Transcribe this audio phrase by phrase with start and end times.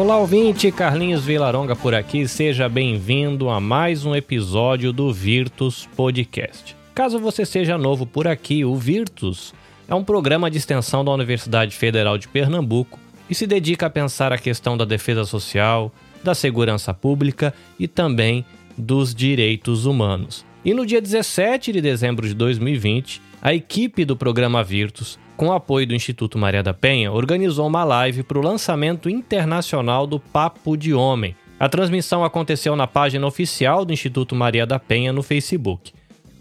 [0.00, 6.74] Olá, ouvinte, Carlinhos Vilaronga por aqui, seja bem-vindo a mais um episódio do Virtus Podcast.
[6.94, 9.52] Caso você seja novo por aqui, o Virtus
[9.86, 14.32] é um programa de extensão da Universidade Federal de Pernambuco e se dedica a pensar
[14.32, 15.92] a questão da defesa social,
[16.24, 18.42] da segurança pública e também
[18.78, 20.46] dos direitos humanos.
[20.64, 25.86] E no dia 17 de dezembro de 2020, a equipe do programa Virtus, com apoio
[25.86, 30.92] do Instituto Maria da Penha, organizou uma live para o lançamento internacional do Papo de
[30.92, 31.34] Homem.
[31.58, 35.92] A transmissão aconteceu na página oficial do Instituto Maria da Penha no Facebook.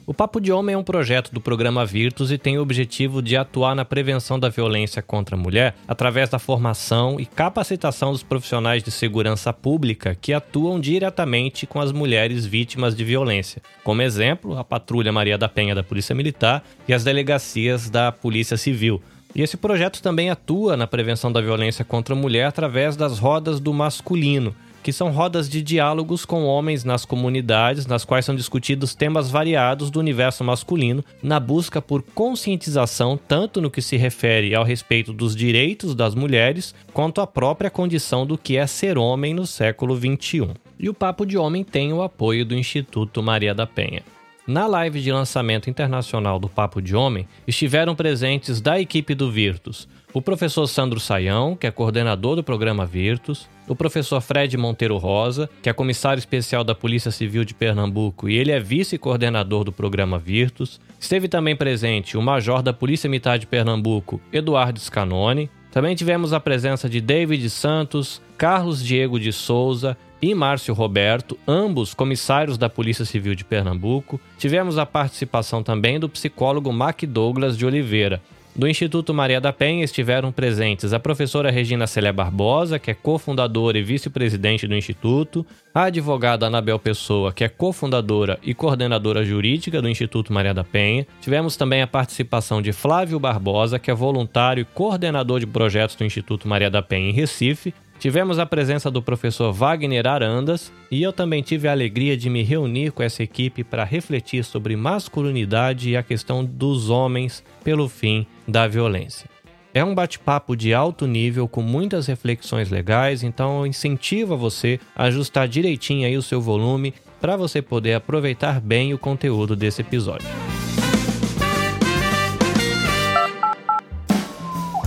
[0.09, 3.38] O Papo de Homem é um projeto do programa Virtus e tem o objetivo de
[3.38, 8.82] atuar na prevenção da violência contra a mulher através da formação e capacitação dos profissionais
[8.82, 13.62] de segurança pública que atuam diretamente com as mulheres vítimas de violência.
[13.84, 18.57] Como exemplo, a Patrulha Maria da Penha da Polícia Militar e as delegacias da Polícia
[18.57, 18.99] Civil.
[19.35, 23.60] E esse projeto também atua na prevenção da violência contra a mulher através das rodas
[23.60, 28.96] do masculino que são rodas de diálogos com homens nas comunidades, nas quais são discutidos
[28.96, 34.63] temas variados do universo masculino, na busca por conscientização tanto no que se refere ao
[34.63, 39.46] respeito dos direitos das mulheres, quanto à própria condição do que é ser homem no
[39.46, 40.49] século XXI.
[40.80, 44.04] E o Papo de Homem tem o apoio do Instituto Maria da Penha.
[44.48, 49.88] Na live de lançamento internacional do Papo de Homem, estiveram presentes da equipe do Virtus
[50.12, 55.48] o professor Sandro Saião, que é coordenador do programa Virtus, o professor Fred Monteiro Rosa,
[55.62, 60.18] que é comissário especial da Polícia Civil de Pernambuco e ele é vice-coordenador do programa
[60.18, 60.82] Virtus.
[60.99, 65.50] Esteve também presente o major da Polícia Militar de Pernambuco, Eduardo Scanoni.
[65.72, 71.94] Também tivemos a presença de David Santos, Carlos Diego de Souza e Márcio Roberto, ambos
[71.94, 74.19] comissários da Polícia Civil de Pernambuco.
[74.40, 78.19] Tivemos a participação também do psicólogo Mac Douglas de Oliveira,
[78.59, 83.80] do Instituto Maria da Penha estiveram presentes a professora Regina Célia Barbosa, que é cofundadora
[83.80, 89.88] e vice-presidente do Instituto, a advogada Anabel Pessoa, que é cofundadora e coordenadora jurídica do
[89.88, 91.08] Instituto Maria da Penha.
[91.22, 96.03] Tivemos também a participação de Flávio Barbosa, que é voluntário e coordenador de projetos do
[96.03, 101.12] Instituto Maria da Penha em Recife, Tivemos a presença do professor Wagner Arandas e eu
[101.12, 105.98] também tive a alegria de me reunir com essa equipe para refletir sobre masculinidade e
[105.98, 109.30] a questão dos homens pelo fim da violência.
[109.74, 114.80] É um bate-papo de alto nível com muitas reflexões legais, então eu incentivo a você
[114.96, 119.82] a ajustar direitinho aí o seu volume para você poder aproveitar bem o conteúdo desse
[119.82, 120.28] episódio.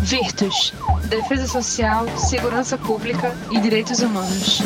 [0.03, 0.73] Virtus
[1.09, 4.59] Defesa Social, Segurança Pública e Direitos Humanos.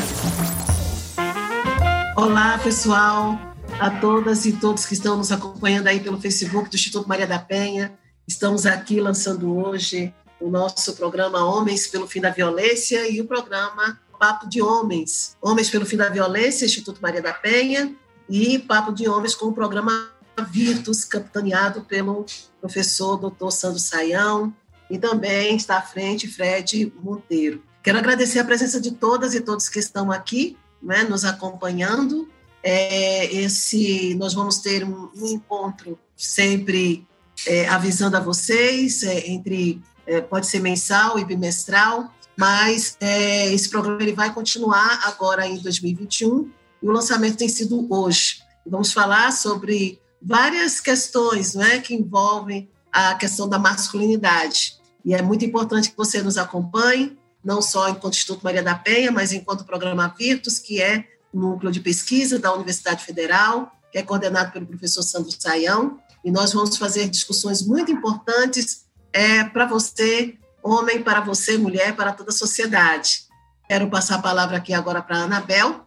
[2.17, 3.39] Olá, pessoal,
[3.79, 7.39] a todas e todos que estão nos acompanhando aí pelo Facebook do Instituto Maria da
[7.39, 7.99] Penha.
[8.27, 14.01] Estamos aqui lançando hoje o nosso programa Homens pelo Fim da Violência e o programa
[14.19, 17.95] Papo de Homens, Homens pelo Fim da Violência, Instituto Maria da Penha,
[18.27, 20.09] e Papo de Homens com o programa
[20.51, 22.25] Virtus, capitaneado pelo
[22.59, 23.51] professor Dr.
[23.51, 24.53] Sandro Saião,
[24.91, 27.63] e também está à frente Fred Monteiro.
[27.83, 32.29] Quero agradecer a presença de todas e todos que estão aqui, né, nos acompanhando.
[32.63, 37.07] É, esse, nós vamos ter um, encontro sempre
[37.47, 43.69] é, avisando a vocês, é, entre é, pode ser mensal e bimestral, mas é, esse
[43.69, 46.51] programa ele vai continuar agora em 2021
[46.83, 48.43] e o lançamento tem sido hoje.
[48.67, 54.76] Vamos falar sobre várias questões né, que envolvem a questão da masculinidade.
[55.07, 59.13] E é muito importante que você nos acompanhe, não só enquanto Instituto Maria da Penha,
[59.13, 64.03] mas enquanto programa Virtus, que é um núcleo de pesquisa da Universidade Federal, que é
[64.03, 66.01] coordenado pelo professor Sandro Saião.
[66.25, 72.13] E nós vamos fazer discussões muito importantes é, para você, homem, para você, mulher, para
[72.13, 73.27] toda a sociedade.
[73.69, 75.87] Quero passar a palavra aqui agora para a Anabel.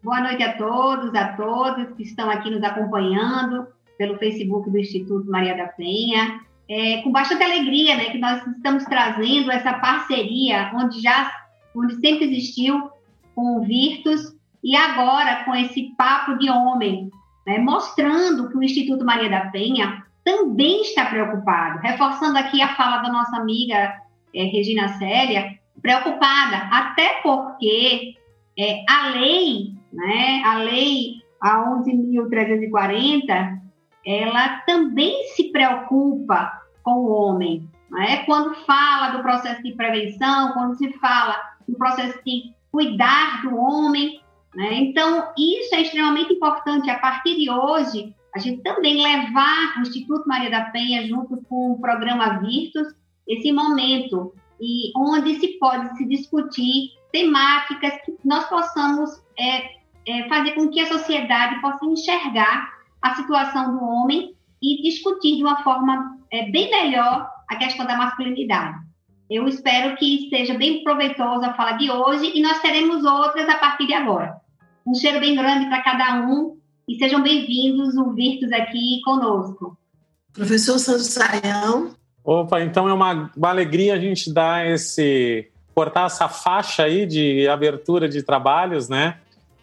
[0.00, 3.66] Boa noite a todos, a todas que estão aqui nos acompanhando
[3.98, 8.84] pelo Facebook do Instituto Maria da Penha é, com bastante alegria, né, que nós estamos
[8.84, 11.30] trazendo essa parceria onde já,
[11.74, 12.90] onde sempre existiu
[13.34, 17.10] com o Virtus e agora com esse papo de homem,
[17.46, 22.98] né, mostrando que o Instituto Maria da Penha também está preocupado, reforçando aqui a fala
[22.98, 23.94] da nossa amiga
[24.34, 28.14] é, Regina Célia, preocupada, até porque
[28.58, 33.63] é, a lei, né, a lei a 11.340,
[34.06, 36.52] ela também se preocupa
[36.82, 37.68] com o homem.
[37.90, 38.24] Né?
[38.24, 44.20] Quando fala do processo de prevenção, quando se fala do processo de cuidar do homem.
[44.54, 44.74] Né?
[44.74, 46.90] Então, isso é extremamente importante.
[46.90, 51.72] A partir de hoje, a gente também levar o Instituto Maria da Penha, junto com
[51.72, 52.88] o programa Virtus,
[53.26, 59.62] esse momento e onde se pode se discutir temáticas que nós possamos é,
[60.06, 62.73] é, fazer com que a sociedade possa enxergar
[63.04, 67.98] a situação do homem e discutir de uma forma é, bem melhor a questão da
[67.98, 68.78] masculinidade.
[69.30, 73.58] Eu espero que seja bem proveitosa a fala de hoje e nós teremos outras a
[73.58, 74.36] partir de agora.
[74.86, 76.56] Um cheiro bem grande para cada um
[76.88, 79.76] e sejam bem-vindos, o Virtus aqui conosco.
[80.32, 81.94] Professor Santos Saião.
[82.24, 87.46] Opa, então é uma, uma alegria a gente dar esse cortar essa faixa aí de
[87.48, 89.18] abertura de trabalhos, né?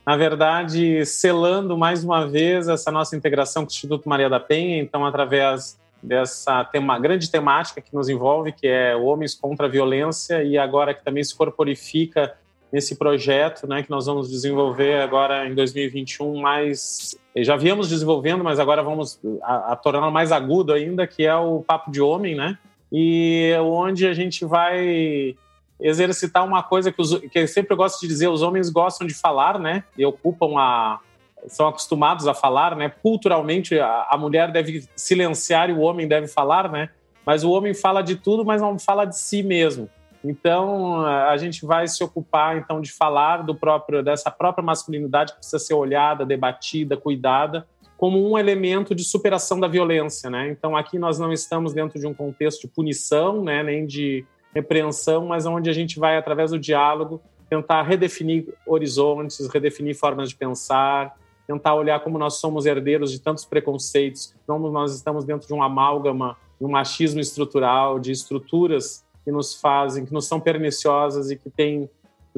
[0.05, 4.81] Na verdade, selando mais uma vez essa nossa integração com o Instituto Maria da Penha,
[4.81, 10.43] então através dessa tema, grande temática que nos envolve, que é homens contra a violência
[10.43, 12.33] e agora que também se corporifica
[12.71, 18.59] nesse projeto, né, que nós vamos desenvolver agora em 2021 mais já viemos desenvolvendo, mas
[18.59, 22.57] agora vamos a, a tornar mais agudo ainda, que é o papo de homem, né?
[22.91, 25.35] E onde a gente vai
[25.81, 29.13] exercitar uma coisa que, os, que eu sempre gosto de dizer, os homens gostam de
[29.13, 29.83] falar, né?
[29.97, 30.99] E ocupam a
[31.47, 32.89] são acostumados a falar, né?
[33.01, 36.89] Culturalmente a, a mulher deve silenciar e o homem deve falar, né?
[37.25, 39.89] Mas o homem fala de tudo, mas não fala de si mesmo.
[40.23, 45.39] Então a gente vai se ocupar então de falar do próprio dessa própria masculinidade que
[45.39, 47.65] precisa ser olhada, debatida, cuidada
[48.01, 50.49] como um elemento de superação da violência, né?
[50.49, 53.61] Então aqui nós não estamos dentro de um contexto de punição, né?
[53.61, 59.97] Nem de repreensão, mas onde a gente vai, através do diálogo, tentar redefinir horizontes, redefinir
[59.97, 61.15] formas de pensar,
[61.45, 65.61] tentar olhar como nós somos herdeiros de tantos preconceitos, como nós estamos dentro de um
[65.61, 71.35] amálgama, de um machismo estrutural, de estruturas que nos fazem, que nos são perniciosas e
[71.35, 71.89] que têm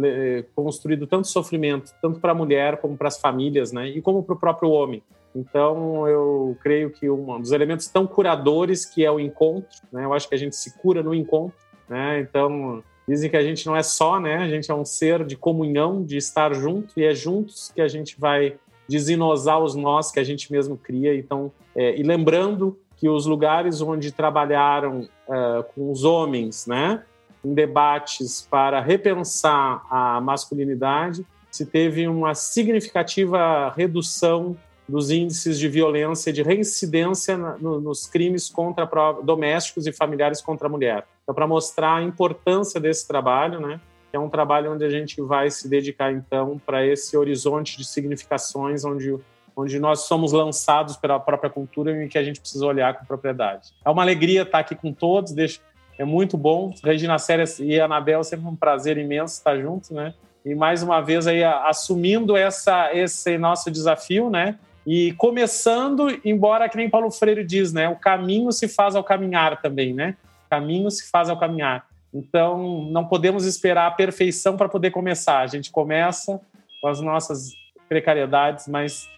[0.01, 3.89] eh, construído tanto sofrimento, tanto para a mulher como para as famílias, né?
[3.89, 5.03] E como para o próprio homem.
[5.35, 10.05] Então, eu creio que um dos elementos tão curadores que é o encontro, né?
[10.05, 12.19] Eu acho que a gente se cura no encontro né?
[12.19, 14.37] Então, dizem que a gente não é só, né?
[14.37, 17.87] A gente é um ser de comunhão, de estar junto, e é juntos que a
[17.87, 18.55] gente vai
[18.87, 21.15] desinosar os nós que a gente mesmo cria.
[21.15, 27.03] Então, é, e lembrando que os lugares onde trabalharam é, com os homens, né?
[27.43, 34.55] Em debates para repensar a masculinidade, se teve uma significativa redução
[34.87, 38.85] dos índices de violência de reincidência nos crimes contra
[39.23, 41.05] domésticos e familiares contra a mulher.
[41.23, 43.79] Então, para mostrar a importância desse trabalho, né?
[44.11, 48.85] É um trabalho onde a gente vai se dedicar, então, para esse horizonte de significações,
[48.85, 49.17] onde,
[49.55, 53.69] onde nós somos lançados pela própria cultura e que a gente precisa olhar com propriedade.
[53.83, 55.61] É uma alegria estar aqui com todos, deixa,
[55.97, 56.73] é muito bom.
[56.83, 60.13] Regina Séries e Anabel, sempre um prazer imenso estar juntos, né?
[60.45, 64.59] E mais uma vez aí assumindo essa, esse nosso desafio, né?
[64.85, 67.87] E começando, embora que nem Paulo Freire diz, né?
[67.87, 70.17] O caminho se faz ao caminhar também, né?
[70.53, 71.87] Caminho se faz ao caminhar.
[72.13, 75.39] Então, não podemos esperar a perfeição para poder começar.
[75.39, 76.39] A gente começa
[76.79, 77.51] com as nossas
[77.89, 79.09] precariedades, mas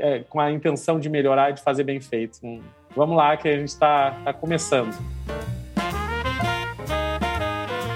[0.00, 2.38] é, com a intenção de melhorar e de fazer bem feito.
[2.42, 2.62] Hum,
[2.96, 4.96] vamos lá, que a gente está tá começando.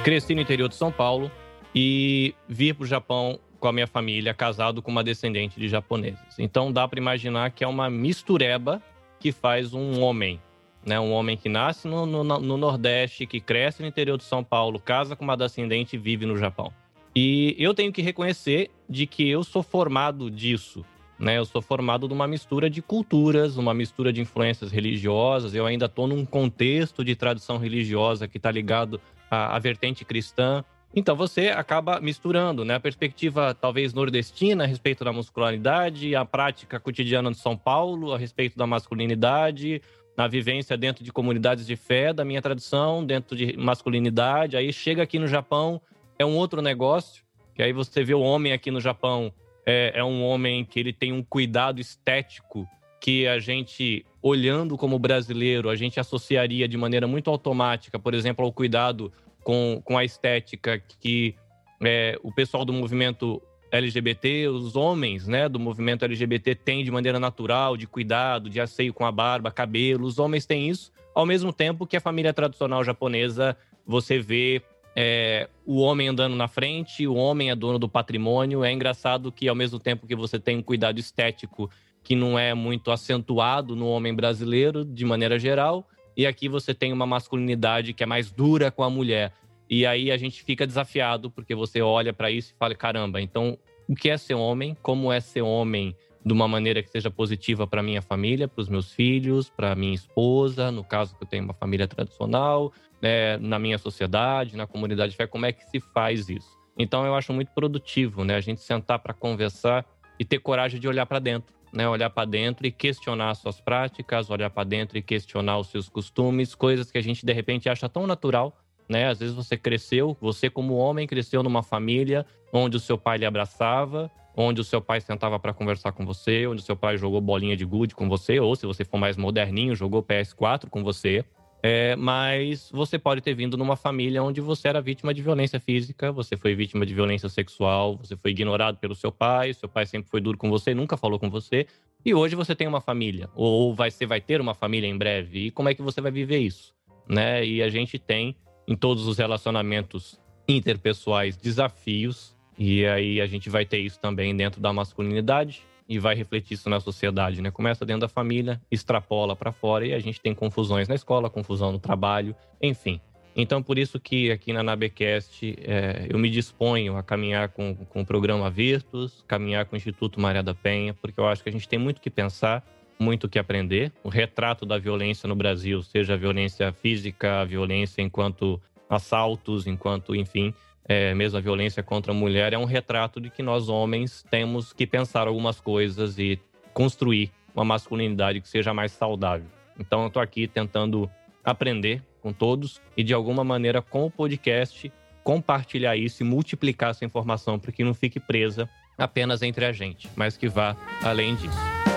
[0.05, 1.31] Cresci no interior de São Paulo
[1.75, 6.21] e vir para o Japão com a minha família, casado com uma descendente de japoneses.
[6.39, 8.83] Então dá para imaginar que é uma mistureba
[9.19, 10.39] que faz um homem
[10.85, 10.99] né?
[10.99, 14.81] Um homem que nasce no, no, no, Nordeste, que cresce no interior de São Paulo,
[14.81, 16.73] casa com uma descendente e vive no Japão.
[17.15, 20.85] E eu tenho que reconhecer de que eu sou formado disso.
[21.19, 21.39] Né?
[21.39, 25.55] Eu sou formado de uma mistura de culturas, uma mistura de influências religiosas.
[25.55, 30.65] Eu ainda estou num contexto de tradição religiosa que está ligado à, à vertente cristã.
[30.95, 32.75] Então você acaba misturando, né?
[32.75, 38.19] A perspectiva talvez nordestina a respeito da muscularidade, a prática cotidiana de São Paulo a
[38.19, 39.81] respeito da masculinidade,
[40.17, 44.57] na vivência dentro de comunidades de fé, da minha tradição, dentro de masculinidade.
[44.57, 45.81] Aí chega aqui no Japão,
[46.19, 49.33] é um outro negócio, que aí você vê o homem aqui no Japão,
[49.65, 52.67] é, é um homem que ele tem um cuidado estético
[53.01, 58.45] que a gente, olhando como brasileiro, a gente associaria de maneira muito automática, por exemplo,
[58.45, 61.35] ao cuidado com, com a estética que
[61.81, 67.19] é, o pessoal do movimento LGBT, os homens, né, do movimento LGBT têm de maneira
[67.19, 70.07] natural, de cuidado, de asseio com a barba, cabelo.
[70.07, 74.63] Os homens têm isso, ao mesmo tempo que a família tradicional japonesa, você vê
[74.95, 78.63] é, o homem andando na frente, o homem é dono do patrimônio.
[78.63, 81.71] É engraçado que, ao mesmo tempo que você tem um cuidado estético
[82.03, 85.87] que não é muito acentuado no homem brasileiro, de maneira geral,
[86.17, 89.33] e aqui você tem uma masculinidade que é mais dura com a mulher.
[89.75, 93.57] E aí a gente fica desafiado, porque você olha para isso e fala: caramba, então
[93.89, 94.77] o que é ser homem?
[94.83, 98.69] Como é ser homem de uma maneira que seja positiva para minha família, para os
[98.69, 103.59] meus filhos, para minha esposa, no caso que eu tenho uma família tradicional, né, na
[103.59, 106.51] minha sociedade, na comunidade de fé, como é que se faz isso?
[106.77, 108.35] Então eu acho muito produtivo, né?
[108.35, 109.87] A gente sentar para conversar
[110.19, 111.89] e ter coragem de olhar para dentro, né?
[111.89, 116.55] Olhar para dentro e questionar suas práticas, olhar para dentro e questionar os seus costumes,
[116.55, 118.55] coisas que a gente de repente acha tão natural,
[118.93, 119.09] né?
[119.09, 123.25] Às vezes você cresceu, você como homem cresceu numa família onde o seu pai lhe
[123.25, 127.21] abraçava, onde o seu pai sentava para conversar com você, onde o seu pai jogou
[127.21, 131.25] bolinha de gude com você, ou se você for mais moderninho, jogou PS4 com você.
[131.65, 136.11] É, mas você pode ter vindo numa família onde você era vítima de violência física,
[136.11, 140.11] você foi vítima de violência sexual, você foi ignorado pelo seu pai, seu pai sempre
[140.11, 141.69] foi duro com você, nunca falou com você,
[142.05, 145.47] e hoje você tem uma família, ou vai, você vai ter uma família em breve,
[145.47, 146.75] e como é que você vai viver isso?
[147.09, 147.47] Né?
[147.47, 148.35] E a gente tem
[148.67, 154.61] em todos os relacionamentos interpessoais desafios, e aí a gente vai ter isso também dentro
[154.61, 157.51] da masculinidade, e vai refletir isso na sociedade, né?
[157.51, 161.73] Começa dentro da família, extrapola para fora e a gente tem confusões na escola, confusão
[161.73, 163.01] no trabalho, enfim.
[163.35, 168.03] Então, por isso que aqui na Nabecast é, eu me disponho a caminhar com, com
[168.03, 171.53] o programa Virtus, caminhar com o Instituto Maria da Penha, porque eu acho que a
[171.53, 172.63] gente tem muito que pensar,
[173.03, 173.93] muito que aprender.
[174.03, 180.15] O retrato da violência no Brasil, seja a violência física, a violência enquanto assaltos, enquanto,
[180.15, 180.55] enfim,
[180.87, 184.73] é, mesmo a violência contra a mulher, é um retrato de que nós homens temos
[184.73, 186.39] que pensar algumas coisas e
[186.73, 189.47] construir uma masculinidade que seja mais saudável.
[189.79, 191.11] Então eu estou aqui tentando
[191.45, 194.93] aprender com todos e de alguma maneira com o podcast
[195.25, 198.69] compartilhar isso e multiplicar essa informação para que não fique presa
[198.99, 201.92] apenas entre a gente, mas que vá além disso.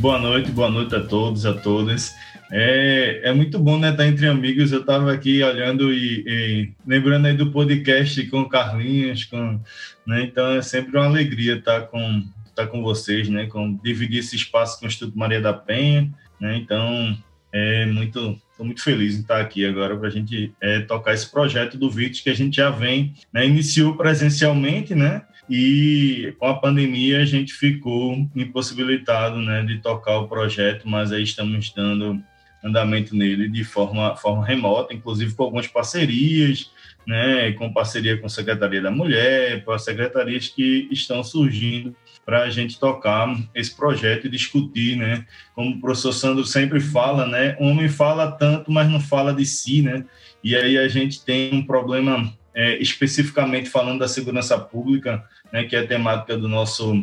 [0.00, 2.14] Boa noite, boa noite a todos, a todas.
[2.50, 4.72] É, é muito bom, né, estar entre amigos.
[4.72, 9.60] Eu estava aqui olhando e, e, lembrando aí do podcast com o Carlinhos, com,
[10.06, 14.36] né, então é sempre uma alegria estar com, estar com vocês, né, com dividir esse
[14.36, 17.14] espaço com o Instituto Maria da Penha, né, então
[17.52, 21.30] é muito, estou muito feliz em estar aqui agora para a gente é, tocar esse
[21.30, 26.54] projeto do VIT que a gente já vem, né, iniciou presencialmente, né, e com a
[26.54, 32.22] pandemia a gente ficou impossibilitado, né, de tocar o projeto, mas aí estamos dando
[32.62, 36.70] andamento nele de forma, forma remota, inclusive com algumas parcerias,
[37.04, 42.44] né, com parceria com a Secretaria da Mulher, com as secretarias que estão surgindo para
[42.44, 47.56] a gente tocar esse projeto e discutir, né, como o professor Sandro sempre fala, né,
[47.58, 50.04] o homem fala tanto, mas não fala de si, né,
[50.44, 55.76] e aí a gente tem um problema é, especificamente falando da segurança pública, né, que
[55.76, 56.94] é a temática do nosso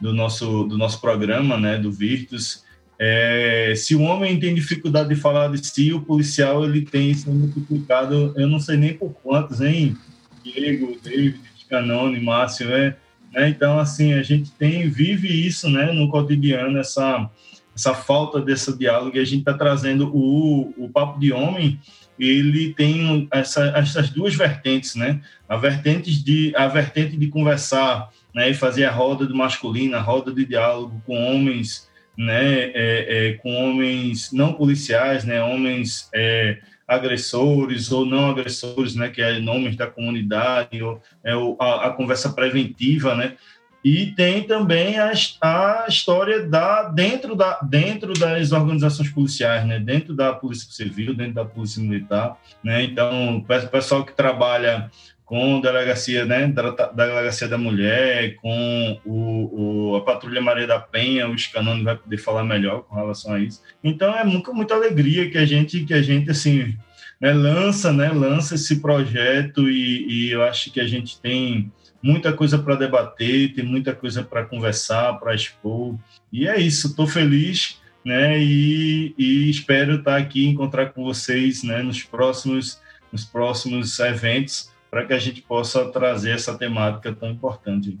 [0.00, 2.64] do nosso do nosso programa, né, do Virtus,
[2.98, 7.30] é, se o homem tem dificuldade de falar de si, o policial ele tem isso
[7.30, 9.96] multiplicado, eu não sei nem por quantos, hein?
[10.44, 12.96] Diego, David, Canone, Márcio, é,
[13.32, 13.48] né?
[13.48, 17.28] Então, assim, a gente tem, vive isso, né, no cotidiano, essa,
[17.74, 21.80] essa falta desse diálogo, e a gente está trazendo o, o Papo de Homem,
[22.18, 25.20] ele tem essa, essas duas vertentes, né?
[25.48, 30.00] A vertente de, a vertente de conversar, né, e fazer a roda do masculino, a
[30.00, 36.58] roda de diálogo com homens né, é, é, com homens não policiais, né, homens é,
[36.86, 42.32] agressores ou não agressores, né, que é nomes da comunidade, ou, é, a, a, conversa
[42.32, 43.36] preventiva, né,
[43.84, 45.12] e tem também a,
[45.42, 51.34] a história da dentro, da dentro das organizações policiais, né, dentro da polícia civil, dentro
[51.34, 54.90] da polícia militar, né, então o pessoal que trabalha
[55.26, 60.78] com delegacia, né, da, da delegacia da mulher, com o, o, a patrulha Maria da
[60.78, 63.62] Penha, o Scanone vai poder falar melhor com relação a isso.
[63.82, 66.76] Então é muita, muita alegria que a gente que a gente assim
[67.20, 71.72] né, lança, né, lança esse projeto e, e eu acho que a gente tem
[72.04, 75.96] muita coisa para debater, tem muita coisa para conversar, para expor.
[76.30, 81.82] E é isso, estou feliz, né, e, e espero estar aqui encontrar com vocês, né,
[81.82, 82.78] nos próximos
[83.10, 87.96] nos próximos eventos para que a gente possa trazer essa temática tão importante.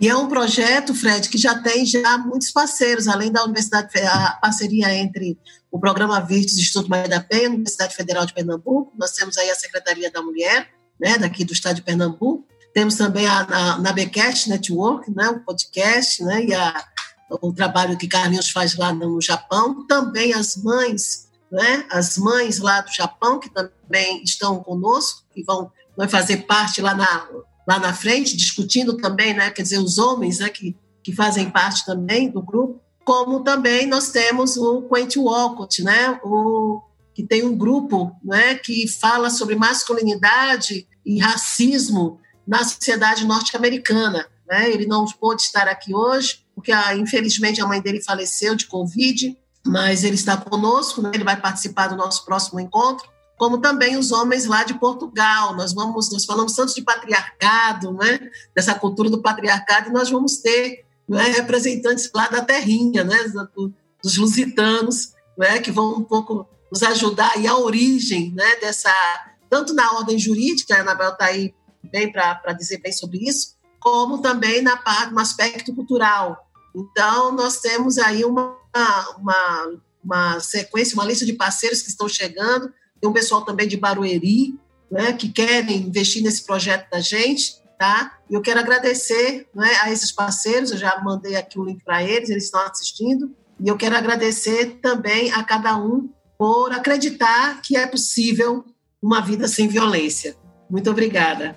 [0.00, 4.30] E é um projeto, Fred, que já tem já muitos parceiros, além da Universidade, a
[4.40, 5.38] parceria entre
[5.70, 9.54] o Programa Virtus Instituto Maria da Penha, Universidade Federal de Pernambuco, nós temos aí a
[9.54, 15.08] Secretaria da Mulher, né, daqui do Estado de Pernambuco, temos também a, a Nabecast Network,
[15.14, 16.84] né, o podcast, né, e a,
[17.40, 22.80] o trabalho que Carlinhos faz lá no Japão, também as mães, né, as mães lá
[22.80, 27.28] do Japão, que também estão conosco, que vão vai fazer parte lá na,
[27.68, 31.86] lá na frente, discutindo também, né, quer dizer, os homens né, que, que fazem parte
[31.86, 36.82] também do grupo, como também nós temos o Quentin Walcott, né, o,
[37.14, 44.26] que tem um grupo né, que fala sobre masculinidade e racismo na sociedade norte-americana.
[44.48, 44.70] Né?
[44.70, 49.36] Ele não pôde estar aqui hoje, porque ah, infelizmente a mãe dele faleceu de Covid,
[49.66, 51.10] mas ele está conosco, né?
[51.14, 55.56] ele vai participar do nosso próximo encontro como também os homens lá de Portugal.
[55.56, 58.30] Nós vamos, nós falamos tanto de patriarcado, né?
[58.54, 63.16] Dessa cultura do patriarcado, e nós vamos ter né, representantes lá da terrinha, né?
[64.02, 65.58] Dos lusitanos, né?
[65.58, 68.56] Que vão um pouco nos ajudar e a origem, né?
[68.56, 68.92] Dessa
[69.50, 71.54] tanto na ordem jurídica, a Anabel está aí
[72.10, 76.48] para dizer bem sobre isso, como também na parte, no aspecto cultural.
[76.74, 78.56] Então, nós temos aí uma,
[79.18, 83.76] uma, uma sequência, uma lista de parceiros que estão chegando, tem um pessoal também de
[83.76, 84.58] Barueri,
[84.90, 88.18] né, que querem investir nesse projeto da gente, tá?
[88.30, 92.02] E eu quero agradecer né, a esses parceiros, eu já mandei aqui o link para
[92.02, 96.08] eles, eles estão assistindo, e eu quero agradecer também a cada um
[96.38, 98.64] por acreditar que é possível
[99.02, 100.36] uma vida sem violência.
[100.68, 101.56] Muito obrigada.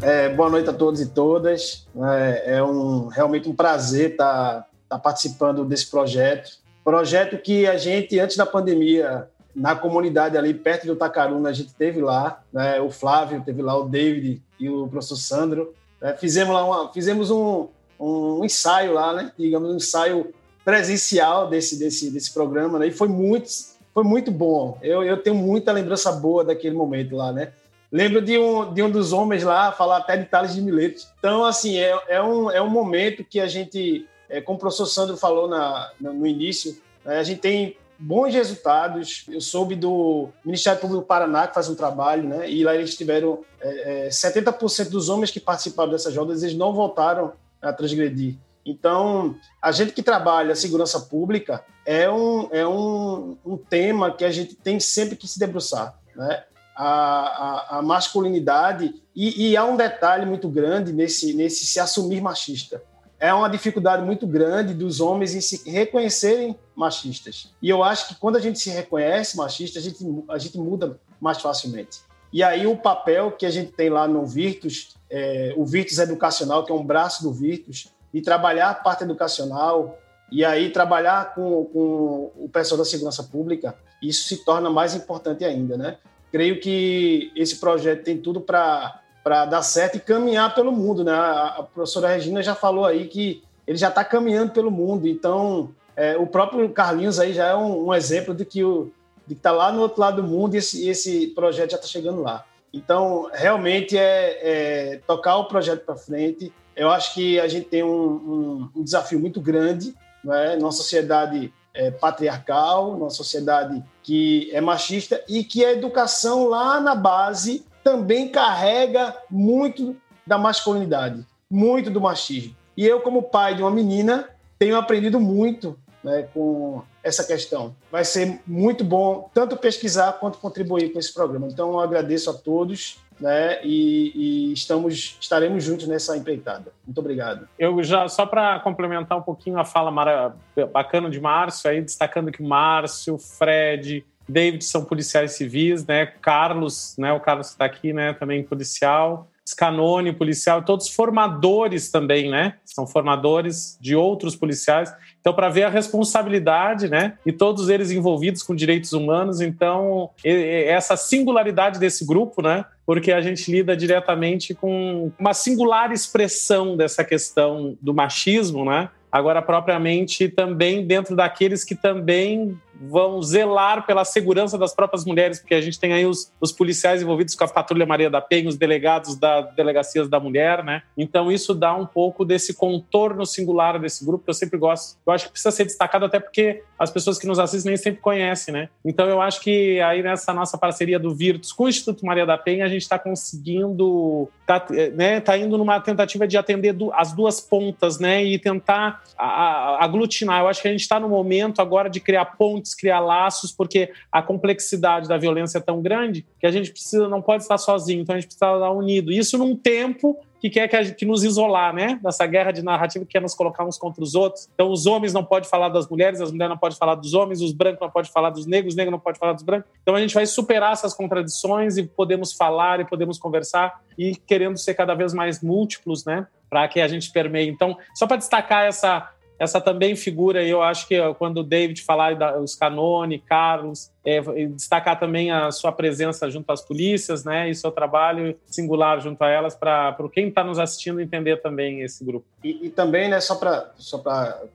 [0.00, 1.86] É, boa noite a todos e todas.
[1.96, 6.58] É, é um, realmente um prazer estar tá, tá participando desse projeto.
[6.84, 11.72] Projeto que a gente, antes da pandemia, na comunidade ali perto do Tacaruna, a gente
[11.74, 15.72] teve lá, né, o Flávio, teve lá o David e o professor Sandro.
[16.00, 17.68] É, fizemos lá uma, fizemos um,
[18.00, 20.34] um ensaio lá, né, digamos, um ensaio
[20.64, 23.48] presencial desse, desse, desse programa, né, e foi muito,
[23.92, 24.78] foi muito bom.
[24.82, 27.52] Eu, eu tenho muita lembrança boa daquele momento lá, né.
[27.90, 31.02] Lembro de um, de um dos homens lá falar até de Tales de Mileto.
[31.18, 34.86] Então, assim, é, é, um, é um momento que a gente, é, como o professor
[34.86, 39.26] Sandro falou na, no início, né, a gente tem bons resultados.
[39.28, 42.50] Eu soube do Ministério Público do Paraná, que faz um trabalho, né?
[42.50, 46.72] E lá eles tiveram é, é, 70% dos homens que participaram dessas rodas, eles não
[46.72, 48.36] voltaram a transgredir.
[48.64, 54.30] Então, a gente que trabalha segurança pública é um, é um, um tema que a
[54.30, 56.44] gente tem sempre que se debruçar, né?
[56.76, 62.20] a, a, a masculinidade e, e, há um detalhe muito grande nesse, nesse se assumir
[62.20, 62.82] machista.
[63.20, 67.52] É uma dificuldade muito grande dos homens em se reconhecerem machistas.
[67.60, 70.98] E eu acho que quando a gente se reconhece machista, a gente, a gente muda
[71.20, 72.00] mais facilmente.
[72.32, 76.64] E aí o papel que a gente tem lá no Virtus, é, o Virtus Educacional,
[76.64, 79.98] que é um braço do Virtus, de trabalhar a parte educacional
[80.30, 85.44] e aí trabalhar com, com o pessoal da segurança pública, isso se torna mais importante
[85.44, 85.98] ainda, né?
[86.32, 91.04] creio que esse projeto tem tudo para dar certo e caminhar pelo mundo.
[91.04, 91.12] Né?
[91.12, 96.16] A, professora Regina já falou aí que ele já está caminhando pelo mundo, então é,
[96.16, 98.90] o próprio Carlinhos aí já é um, um exemplo de que o
[99.24, 102.22] de está lá no outro lado do mundo e esse, esse projeto já está chegando
[102.22, 102.44] lá.
[102.72, 106.52] Então, realmente é, é tocar o projeto para frente.
[106.74, 110.56] Eu acho que a gente tem um, um, um desafio muito grande, né?
[110.56, 116.94] Nossa sociedade é, patriarcal, numa sociedade que é machista e que a educação lá na
[116.94, 122.56] base também carrega muito da masculinidade, muito do machismo.
[122.76, 127.74] E eu, como pai de uma menina, tenho aprendido muito né, com essa questão.
[127.90, 131.48] Vai ser muito bom tanto pesquisar quanto contribuir com esse programa.
[131.48, 133.60] Então, eu agradeço a todos né?
[133.62, 136.72] E, e, estamos, estaremos juntos nessa empreitada.
[136.84, 137.48] Muito obrigado.
[137.56, 140.34] Eu já, só para complementar um pouquinho a fala mara,
[140.72, 146.06] bacana de Márcio, aí destacando que Márcio, Fred, David são policiais civis, né?
[146.06, 147.12] Carlos, né?
[147.12, 148.12] O Carlos está aqui, né?
[148.12, 149.28] Também policial.
[149.48, 152.58] Scanone, policial, todos formadores também, né?
[152.64, 154.94] São formadores de outros policiais.
[155.22, 157.14] Então, para ver a responsabilidade, né?
[157.24, 159.40] E todos eles envolvidos com direitos humanos.
[159.40, 162.64] Então, essa singularidade desse grupo, né?
[162.84, 168.88] Porque a gente lida diretamente com uma singular expressão dessa questão do machismo, né?
[169.12, 175.54] Agora, propriamente, também dentro daqueles que também vão zelar pela segurança das próprias mulheres, porque
[175.54, 178.56] a gente tem aí os, os policiais envolvidos com a Patrulha Maria da Penha, os
[178.56, 180.82] delegados da Delegacias da Mulher, né?
[180.96, 184.98] Então isso dá um pouco desse contorno singular desse grupo que eu sempre gosto.
[185.06, 188.00] Eu acho que precisa ser destacado até porque as pessoas que nos assistem nem sempre
[188.00, 188.68] conhecem, né?
[188.84, 192.36] Então eu acho que aí nessa nossa parceria do Virtus com o Instituto Maria da
[192.36, 197.40] Penha, a gente está conseguindo, tá, né, tá indo numa tentativa de atender as duas
[197.40, 198.24] pontas, né?
[198.24, 200.40] E tentar a, a, aglutinar.
[200.40, 203.92] Eu acho que a gente está no momento agora de criar pontes criar laços, porque
[204.10, 208.02] a complexidade da violência é tão grande que a gente precisa, não pode estar sozinho,
[208.02, 209.12] então a gente precisa estar unido.
[209.12, 212.00] Isso num tempo que quer que, gente, que, nos isolar, né?
[212.02, 214.48] Dessa guerra de narrativa que quer nos colocar uns contra os outros.
[214.52, 217.40] Então, os homens não podem falar das mulheres, as mulheres não podem falar dos homens,
[217.40, 219.70] os brancos não podem falar dos negros, os negros não podem falar dos brancos.
[219.80, 224.58] Então, a gente vai superar essas contradições e podemos falar e podemos conversar e querendo
[224.58, 226.26] ser cada vez mais múltiplos, né?
[226.50, 227.48] Para que a gente permeie.
[227.48, 229.08] Então, só para destacar essa
[229.42, 235.00] essa também figura, eu acho que quando o David falar os Canone, Carlos, é, destacar
[235.00, 239.56] também a sua presença junto às polícias, né, e seu trabalho singular junto a elas,
[239.56, 242.24] para quem está nos assistindo entender também esse grupo.
[242.44, 244.00] E, e também, né, só para só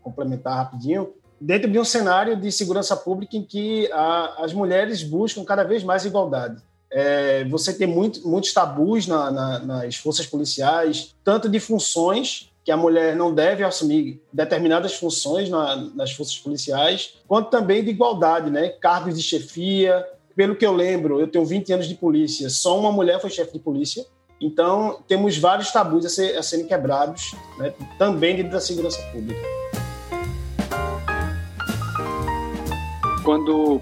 [0.02, 5.44] complementar rapidinho, dentro de um cenário de segurança pública em que a, as mulheres buscam
[5.44, 6.64] cada vez mais igualdade.
[6.90, 12.72] É, você tem muito, muitos tabus na, na, nas forças policiais, tanto de funções que
[12.74, 18.52] a mulher não deve assumir determinadas funções na, nas forças policiais, quanto também de igualdade,
[18.52, 18.68] né?
[18.68, 20.06] Cargos de chefia.
[20.36, 23.54] Pelo que eu lembro, eu tenho 20 anos de polícia, só uma mulher foi chefe
[23.54, 24.06] de polícia.
[24.42, 27.74] Então, temos vários tabus a, ser, a serem quebrados, né?
[27.98, 29.40] também dentro da segurança pública.
[33.24, 33.80] Quando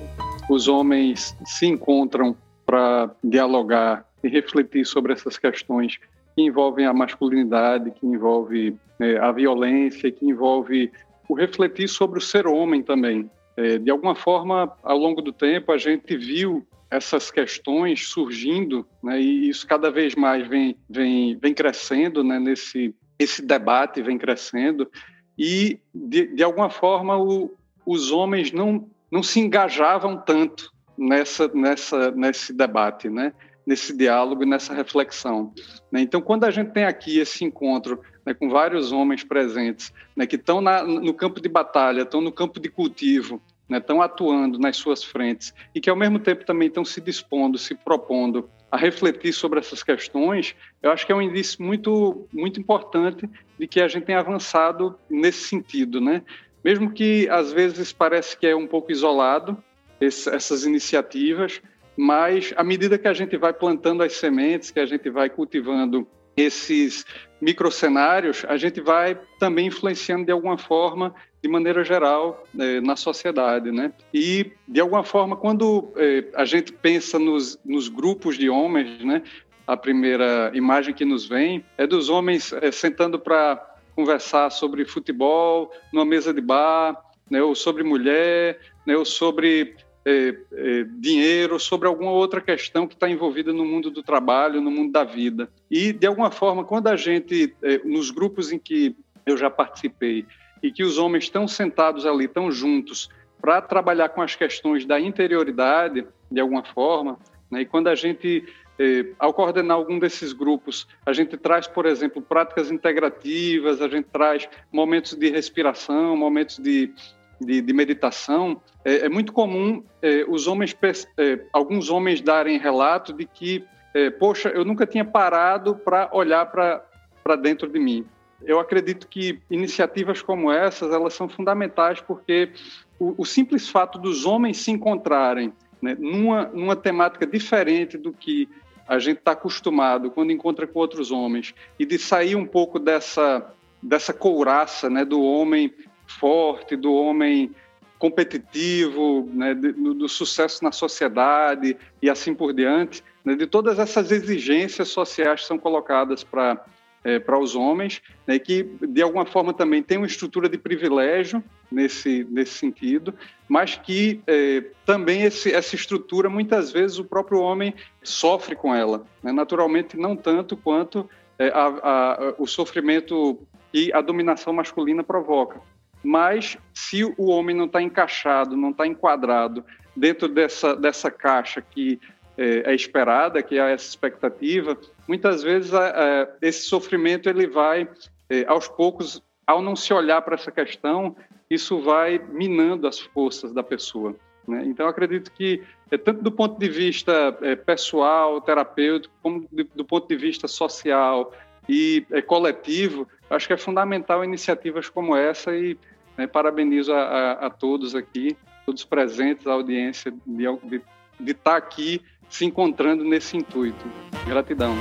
[0.47, 5.97] os homens se encontram para dialogar e refletir sobre essas questões
[6.35, 10.91] que envolvem a masculinidade, que envolve é, a violência, que envolve
[11.29, 13.29] o refletir sobre o ser homem também.
[13.57, 19.19] É, de alguma forma, ao longo do tempo, a gente viu essas questões surgindo, né,
[19.19, 24.89] e isso cada vez mais vem, vem, vem crescendo né, nesse esse debate vem crescendo
[25.37, 27.53] e de, de alguma forma o,
[27.85, 33.33] os homens não não se engajavam tanto nessa nessa nesse debate, né?
[33.65, 35.53] Nesse diálogo e nessa reflexão.
[35.91, 36.01] Né?
[36.01, 40.35] Então, quando a gente tem aqui esse encontro né, com vários homens presentes, né, que
[40.35, 45.03] estão no campo de batalha, estão no campo de cultivo, né, estão atuando nas suas
[45.03, 49.59] frentes e que, ao mesmo tempo, também estão se dispondo, se propondo a refletir sobre
[49.59, 54.05] essas questões, eu acho que é um indício muito, muito importante de que a gente
[54.05, 56.21] tem avançado nesse sentido, né?
[56.63, 59.57] Mesmo que às vezes parece que é um pouco isolado
[60.01, 61.61] esse, essas iniciativas,
[61.97, 66.07] mas à medida que a gente vai plantando as sementes, que a gente vai cultivando
[66.35, 67.05] esses
[67.39, 73.71] microcenários, a gente vai também influenciando de alguma forma, de maneira geral, eh, na sociedade,
[73.71, 73.93] né?
[74.13, 79.21] E de alguma forma, quando eh, a gente pensa nos, nos grupos de homens, né?
[79.67, 85.71] A primeira imagem que nos vem é dos homens eh, sentando para conversar sobre futebol
[85.93, 87.41] numa mesa de bar, né?
[87.41, 88.97] Ou sobre mulher, né?
[88.97, 89.75] Ou sobre
[90.05, 94.69] é, é, dinheiro, sobre alguma outra questão que está envolvida no mundo do trabalho, no
[94.69, 95.49] mundo da vida.
[95.69, 100.25] E, de alguma forma, quando a gente, é, nos grupos em que eu já participei,
[100.61, 103.09] e que os homens estão sentados ali, estão juntos,
[103.41, 107.61] para trabalhar com as questões da interioridade, de alguma forma, né?
[107.61, 108.43] e quando a gente
[108.77, 114.07] é, ao coordenar algum desses grupos, a gente traz, por exemplo, práticas integrativas, a gente
[114.11, 116.91] traz momentos de respiração, momentos de
[117.39, 120.75] de, de meditação, é, é, muito comum é, os homens,
[121.17, 126.45] é, alguns homens darem relato de que, é, poxa, eu nunca tinha parado para olhar
[126.45, 128.05] para dentro de mim.
[128.43, 132.51] Eu acredito que iniciativas como essas elas são fundamentais porque
[132.99, 138.47] o, o simples fato dos homens se encontrarem né, numa, numa temática diferente do que
[138.87, 143.51] a gente está acostumado quando encontra com outros homens e de sair um pouco dessa
[143.81, 145.71] dessa couraça né, do homem
[146.07, 147.51] forte, do homem
[147.97, 154.11] competitivo, né, do, do, sucesso na sociedade e assim por diante, né, de todas essas
[154.11, 156.63] exigências sociais que são colocadas para
[157.03, 161.43] é, para os homens, né, que de alguma forma também tem uma estrutura de privilégio
[161.71, 163.13] nesse nesse sentido,
[163.47, 169.05] mas que é, também esse, essa estrutura muitas vezes o próprio homem sofre com ela,
[169.21, 173.39] né, naturalmente não tanto quanto é, a, a, o sofrimento
[173.71, 175.61] que a dominação masculina provoca.
[176.05, 179.65] Mas se o homem não está encaixado, não está enquadrado
[179.95, 181.99] dentro dessa, dessa caixa que
[182.37, 187.87] é, é, esperada, que é essa expectativa, muitas vezes é, esse sofrimento ele vai,
[188.29, 191.15] é, aos poucos, ao não se olhar para essa questão,
[191.49, 194.15] isso vai minando as forças da pessoa.
[194.47, 194.63] Né?
[194.65, 199.85] Então, acredito que, é, tanto do ponto de vista é, pessoal, terapêutico, como de, do
[199.85, 201.33] ponto de vista social
[201.67, 205.77] e é, coletivo, acho que é fundamental iniciativas como essa e
[206.17, 206.27] né?
[206.27, 210.81] Parabenizo a, a, a, todos aqui, todos presentes, a audiência, de,
[211.19, 213.85] de estar tá aqui se encontrando nesse intuito.
[214.25, 214.75] Gratidão.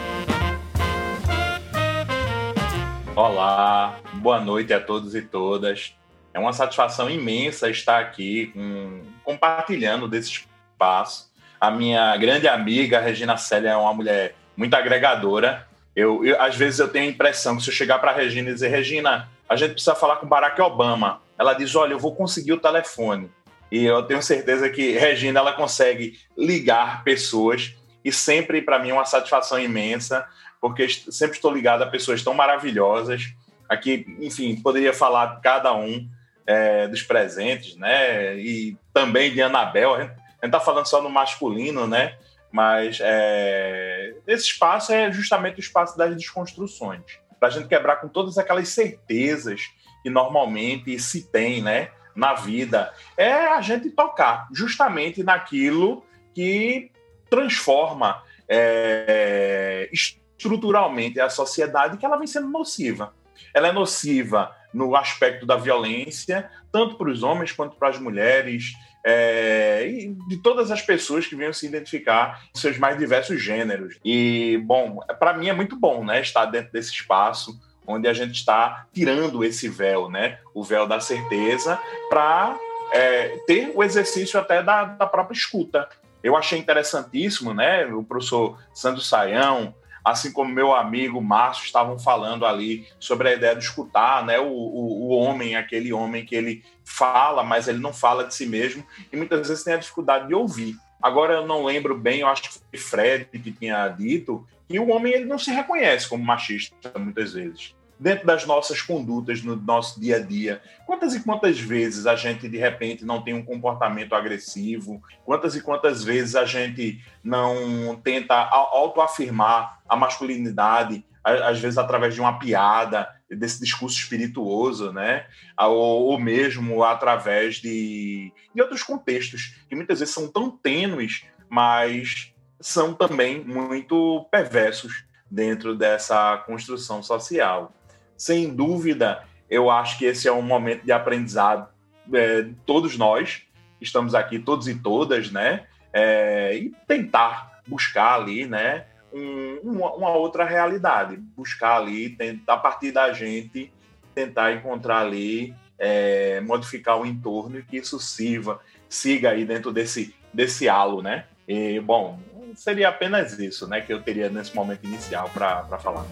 [3.14, 5.94] Olá, boa noite a todos e todas.
[6.32, 11.32] É uma satisfação imensa estar aqui com, compartilhando desse espaço.
[11.60, 15.68] A minha grande amiga Regina Célia é uma mulher muito agregadora.
[15.94, 18.54] Eu, eu às vezes eu tenho a impressão que se eu chegar para Regina e
[18.54, 22.52] dizer Regina, a gente precisa falar com Barack Obama, ela diz: Olha, eu vou conseguir
[22.52, 23.30] o telefone.
[23.70, 28.92] E eu tenho certeza que Regina ela consegue ligar pessoas e sempre para mim é
[28.92, 30.28] uma satisfação imensa,
[30.60, 33.34] porque sempre estou ligado a pessoas tão maravilhosas.
[33.68, 36.06] Aqui, enfim, poderia falar cada um
[36.46, 38.36] é, dos presentes, né?
[38.36, 39.94] E também de Anabel.
[39.94, 42.16] A gente está falando só no masculino, né?
[42.52, 47.02] Mas é, esse espaço é justamente o espaço das desconstruções
[47.40, 49.60] para a gente quebrar com todas aquelas certezas
[50.04, 51.88] que normalmente se tem, né?
[52.14, 56.90] na vida, é a gente tocar justamente naquilo que
[57.28, 63.12] transforma é, estruturalmente a sociedade, que ela vem sendo nociva.
[63.52, 68.72] Ela é nociva no aspecto da violência, tanto para os homens quanto para as mulheres,
[69.04, 73.98] é, e de todas as pessoas que venham se identificar em seus mais diversos gêneros.
[74.04, 78.34] E, bom, para mim é muito bom né, estar dentro desse espaço onde a gente
[78.34, 82.58] está tirando esse véu, né, o véu da certeza, para
[82.92, 85.88] é, ter o exercício até da, da própria escuta.
[86.22, 92.44] Eu achei interessantíssimo, né, o professor Sandro Saião, assim como meu amigo Márcio estavam falando
[92.44, 94.38] ali sobre a ideia de escutar, né?
[94.38, 98.44] O, o, o, homem, aquele homem que ele fala, mas ele não fala de si
[98.44, 100.76] mesmo, e muitas vezes tem a dificuldade de ouvir.
[101.02, 104.88] Agora eu não lembro bem, eu acho que foi Fred que tinha dito que o
[104.88, 110.00] homem ele não se reconhece como machista muitas vezes dentro das nossas condutas no nosso
[110.00, 110.60] dia a dia.
[110.86, 115.02] Quantas e quantas vezes a gente de repente não tem um comportamento agressivo?
[115.24, 122.20] Quantas e quantas vezes a gente não tenta autoafirmar a masculinidade, às vezes através de
[122.20, 125.26] uma piada, desse discurso espirituoso, né?
[125.58, 132.33] Ou, ou mesmo através de, de outros contextos que muitas vezes são tão tênues, mas
[132.60, 137.72] são também muito perversos dentro dessa construção social
[138.16, 141.68] sem dúvida, eu acho que esse é um momento de aprendizado.
[142.12, 143.42] É, todos nós
[143.80, 145.66] estamos aqui, todos e todas, né?
[145.92, 148.86] É, e tentar buscar ali, né?
[149.12, 153.72] Um, uma, outra realidade, buscar ali, tentar, a partir da gente,
[154.12, 160.14] tentar encontrar ali, é, modificar o entorno e que isso sirva, siga aí dentro desse,
[160.32, 161.26] desse halo, né?
[161.46, 162.18] E, bom,
[162.56, 166.06] seria apenas isso, né, que eu teria nesse momento inicial para falar.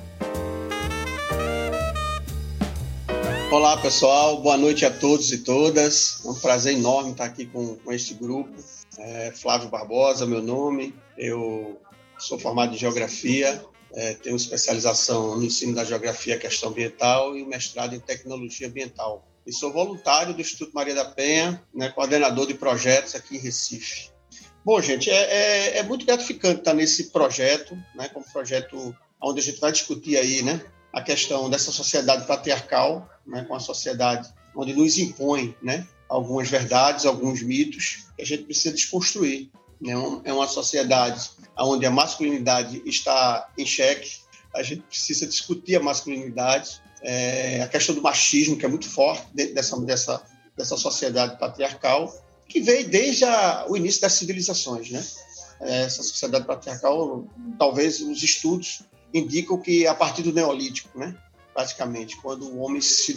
[3.51, 4.41] Olá, pessoal.
[4.41, 6.23] Boa noite a todos e todas.
[6.25, 8.51] É um prazer enorme estar aqui com, com este grupo.
[8.99, 10.95] É, Flávio Barbosa, meu nome.
[11.19, 11.79] Eu
[12.19, 13.63] sou formado em Geografia,
[13.95, 19.27] é, tenho especialização no ensino da Geografia e Questão Ambiental e mestrado em Tecnologia Ambiental.
[19.47, 24.12] E sou voluntário do Instituto Maria da Penha, né, coordenador de projetos aqui em Recife.
[24.65, 29.43] Bom, gente, é, é, é muito gratificante estar nesse projeto, né, como projeto onde a
[29.43, 34.73] gente vai discutir aí, né, a questão dessa sociedade patriarcal, né, com a sociedade onde
[34.73, 39.51] nos impõe né, algumas verdades, alguns mitos que a gente precisa desconstruir.
[39.81, 39.93] Né?
[40.25, 44.21] É uma sociedade onde a masculinidade está em xeque,
[44.55, 49.27] a gente precisa discutir a masculinidade, é, a questão do machismo, que é muito forte
[49.35, 50.23] dentro dessa, dessa,
[50.57, 52.15] dessa sociedade patriarcal,
[52.53, 54.91] que veio desde a, o início das civilizações.
[54.91, 55.05] Né?
[55.61, 57.25] Essa sociedade patriarcal,
[57.59, 58.83] talvez os estudos
[59.15, 61.17] indicam que a partir do Neolítico, né?
[61.55, 63.17] praticamente, quando o homem se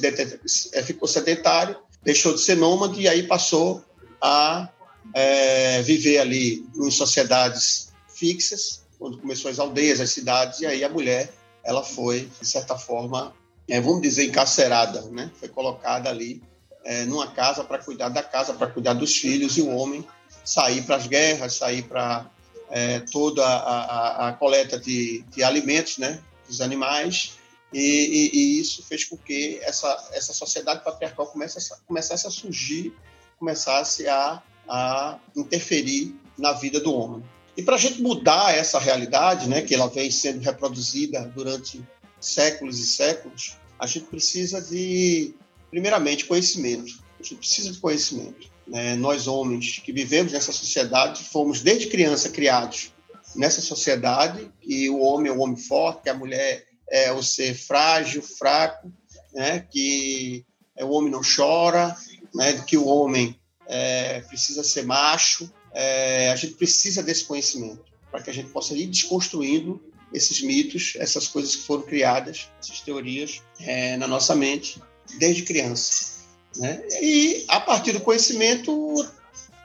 [0.74, 3.84] é, ficou sedentário, deixou de ser nômade e aí passou
[4.22, 4.70] a
[5.14, 10.90] é, viver ali em sociedades fixas, quando começou as aldeias, as cidades, e aí a
[10.90, 13.34] mulher ela foi, de certa forma,
[13.68, 15.32] é, vamos dizer, encarcerada, né?
[15.40, 16.42] foi colocada ali
[16.86, 20.06] é, numa casa para cuidar da casa, para cuidar dos filhos, e o homem
[20.44, 22.30] sair para as guerras, sair para
[22.70, 27.34] é, toda a, a, a coleta de, de, alimentos né, dos animais,
[27.74, 32.94] e, e, e, isso fez com que essa, essa sociedade patriarcal começasse, começasse a surgir,
[33.38, 37.24] começasse a, a interferir na vida do homem.
[37.58, 41.84] E para a gente mudar essa realidade, né, que ela vem sendo reproduzida durante
[42.20, 45.34] séculos e séculos, a gente precisa de,
[45.70, 47.04] primeiramente, conhecimento.
[47.20, 48.50] A gente precisa de conhecimento.
[48.68, 48.96] Né?
[48.96, 52.92] Nós, homens que vivemos nessa sociedade, fomos desde criança criados
[53.36, 57.54] nessa sociedade e o homem é o homem forte, que a mulher é o ser
[57.54, 58.92] frágil, fraco,
[59.34, 59.66] né?
[59.72, 60.46] que
[60.80, 61.96] o homem não chora,
[62.34, 62.64] né?
[62.66, 65.52] que o homem é, precisa ser macho.
[65.74, 69.82] É, a gente precisa desse conhecimento para que a gente possa ir desconstruindo
[70.14, 74.82] esses mitos, essas coisas que foram criadas, essas teorias é, na nossa mente
[75.18, 76.16] desde criança.
[76.58, 76.84] Né?
[77.02, 79.06] E, a partir do conhecimento,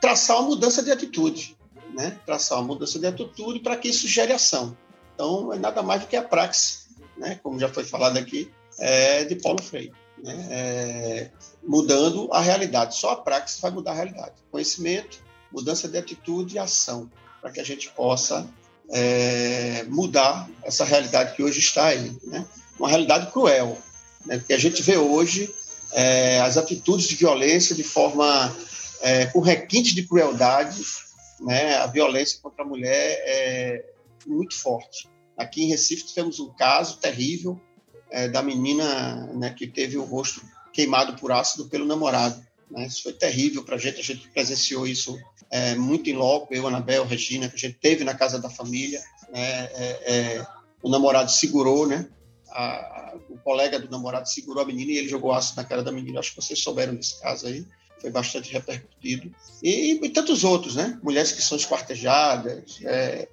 [0.01, 1.57] traçar uma mudança de atitude.
[1.95, 2.19] Né?
[2.25, 4.77] Traçar uma mudança de atitude para que isso gere ação.
[5.15, 6.85] Então, é nada mais do que a praxe,
[7.17, 7.39] né?
[7.43, 9.93] como já foi falado aqui, é, de Paulo Freire.
[10.23, 10.49] Né?
[10.51, 11.31] É,
[11.63, 12.97] mudando a realidade.
[12.97, 14.35] Só a praxe vai mudar a realidade.
[14.51, 17.11] Conhecimento, mudança de atitude e ação,
[17.41, 18.49] para que a gente possa
[18.91, 22.17] é, mudar essa realidade que hoje está aí.
[22.25, 22.45] Né?
[22.79, 23.79] Uma realidade cruel.
[24.25, 24.39] Né?
[24.39, 25.53] Porque a gente vê hoje
[25.93, 28.55] é, as atitudes de violência de forma
[29.01, 30.83] é, com requinte de crueldade,
[31.41, 31.77] né?
[31.77, 33.85] A violência contra a mulher é
[34.27, 35.09] muito forte.
[35.37, 37.59] Aqui em Recife tivemos um caso terrível
[38.11, 42.45] é, da menina né, que teve o rosto queimado por ácido pelo namorado.
[42.71, 42.87] Né?
[42.87, 45.19] Isso foi terrível para a gente, a gente presenciou isso
[45.51, 49.01] é, muito em loco, eu, Anabel, Regina, que a gente teve na casa da família.
[49.33, 49.65] Né?
[49.73, 50.47] É, é,
[50.83, 52.07] o namorado segurou, né?
[52.51, 55.93] A, o colega do namorado segurou a menina e ele jogou aço na cara da
[55.93, 56.21] menina.
[56.21, 57.65] Acho que vocês souberam desse caso aí.
[58.01, 59.35] Foi bastante repercutido.
[59.63, 60.99] E, e tantos outros, né?
[61.03, 62.81] Mulheres que são esquartejadas.
[62.83, 63.29] É,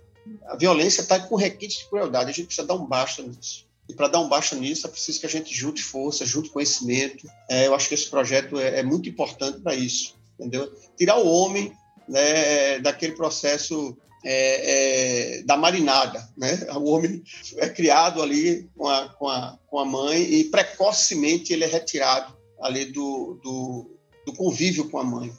[0.47, 2.29] a violência está com requinte de crueldade.
[2.29, 3.65] A gente precisa dar um basta nisso.
[3.89, 7.27] E para dar um basta nisso, é preciso que a gente junte força, junte conhecimento.
[7.49, 10.69] É, eu acho que esse projeto é, é muito importante para isso, entendeu?
[10.97, 11.71] Tirar o homem
[12.07, 13.97] né, daquele processo
[14.29, 16.67] é, é, da marinada, né?
[16.75, 17.23] O homem
[17.55, 22.35] é criado ali com a, com a, com a mãe e precocemente ele é retirado
[22.59, 23.89] ali do, do,
[24.25, 25.31] do convívio com a mãe.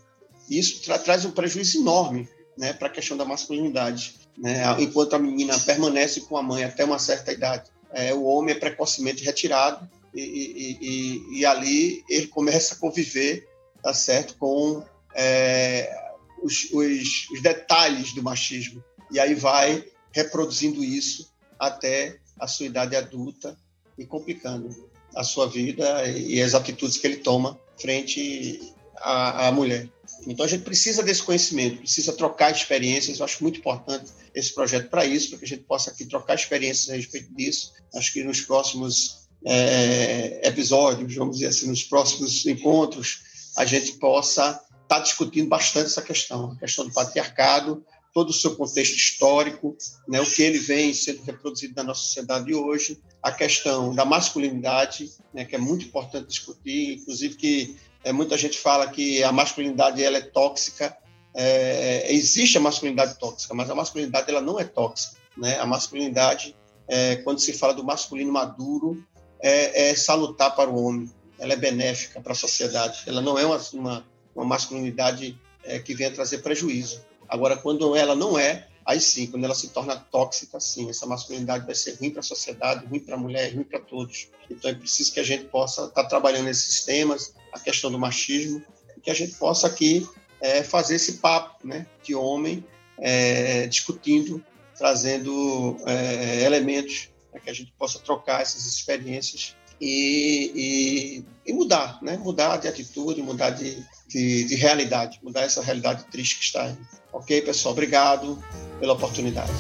[0.48, 4.14] Isso tra traz um prejuízo enorme né, para a questão da masculinidade.
[4.38, 4.62] Né?
[4.79, 8.59] Enquanto a menina permanece com a mãe até uma certa idade, é, o homem é
[8.59, 13.46] precocemente retirado e, e, e, e, ali ele começa a conviver,
[13.83, 14.83] tá certo, com
[15.14, 16.08] é,
[16.42, 22.94] os, os, os detalhes do machismo e aí vai reproduzindo isso até a sua idade
[22.96, 23.57] adulta
[23.98, 24.68] e complicando
[25.14, 29.88] a sua vida e as atitudes que ele toma frente à, à mulher.
[30.27, 33.18] Então a gente precisa desse conhecimento, precisa trocar experiências.
[33.18, 36.35] Eu acho muito importante esse projeto para isso, para que a gente possa aqui trocar
[36.35, 37.72] experiências a respeito disso.
[37.94, 43.22] Acho que nos próximos é, episódios, vamos dizer assim, nos próximos encontros,
[43.57, 48.33] a gente possa estar tá discutindo bastante essa questão, a questão do patriarcado, todo o
[48.33, 49.77] seu contexto histórico,
[50.09, 55.12] né, o que ele vem sendo reproduzido na nossa sociedade hoje, a questão da masculinidade,
[55.33, 60.03] né, que é muito importante discutir, inclusive que é, muita gente fala que a masculinidade
[60.03, 60.96] ela é tóxica.
[61.35, 65.16] É, existe a masculinidade tóxica, mas a masculinidade ela não é tóxica.
[65.37, 65.59] Né?
[65.59, 66.57] A masculinidade,
[66.88, 69.05] é, quando se fala do masculino maduro,
[69.40, 71.11] é, é, salutar para o homem.
[71.38, 73.03] Ela é benéfica para a sociedade.
[73.07, 74.07] Ela não é uma, uma,
[74.38, 77.03] uma masculinidade é, que venha trazer prejuízo.
[77.29, 81.66] Agora, quando ela não é, aí sim, quando ela se torna tóxica, sim, essa masculinidade
[81.66, 84.29] vai ser ruim para a sociedade, ruim para a mulher, ruim para todos.
[84.51, 87.98] Então é preciso que a gente possa estar tá trabalhando nesses temas, a questão do
[87.98, 88.62] machismo,
[89.03, 90.09] que a gente possa aqui
[90.40, 92.64] é, fazer esse papo né, de homem
[92.98, 94.42] é, discutindo,
[94.77, 102.03] trazendo é, elementos para que a gente possa trocar essas experiências e, e, e, mudar,
[102.03, 102.16] né?
[102.16, 106.77] mudar de atitude, mudar de, de, de realidade, mudar essa realidade triste que está aí.
[107.12, 107.73] Ok, pessoal?
[107.73, 108.42] Obrigado
[108.81, 109.53] pela oportunidade.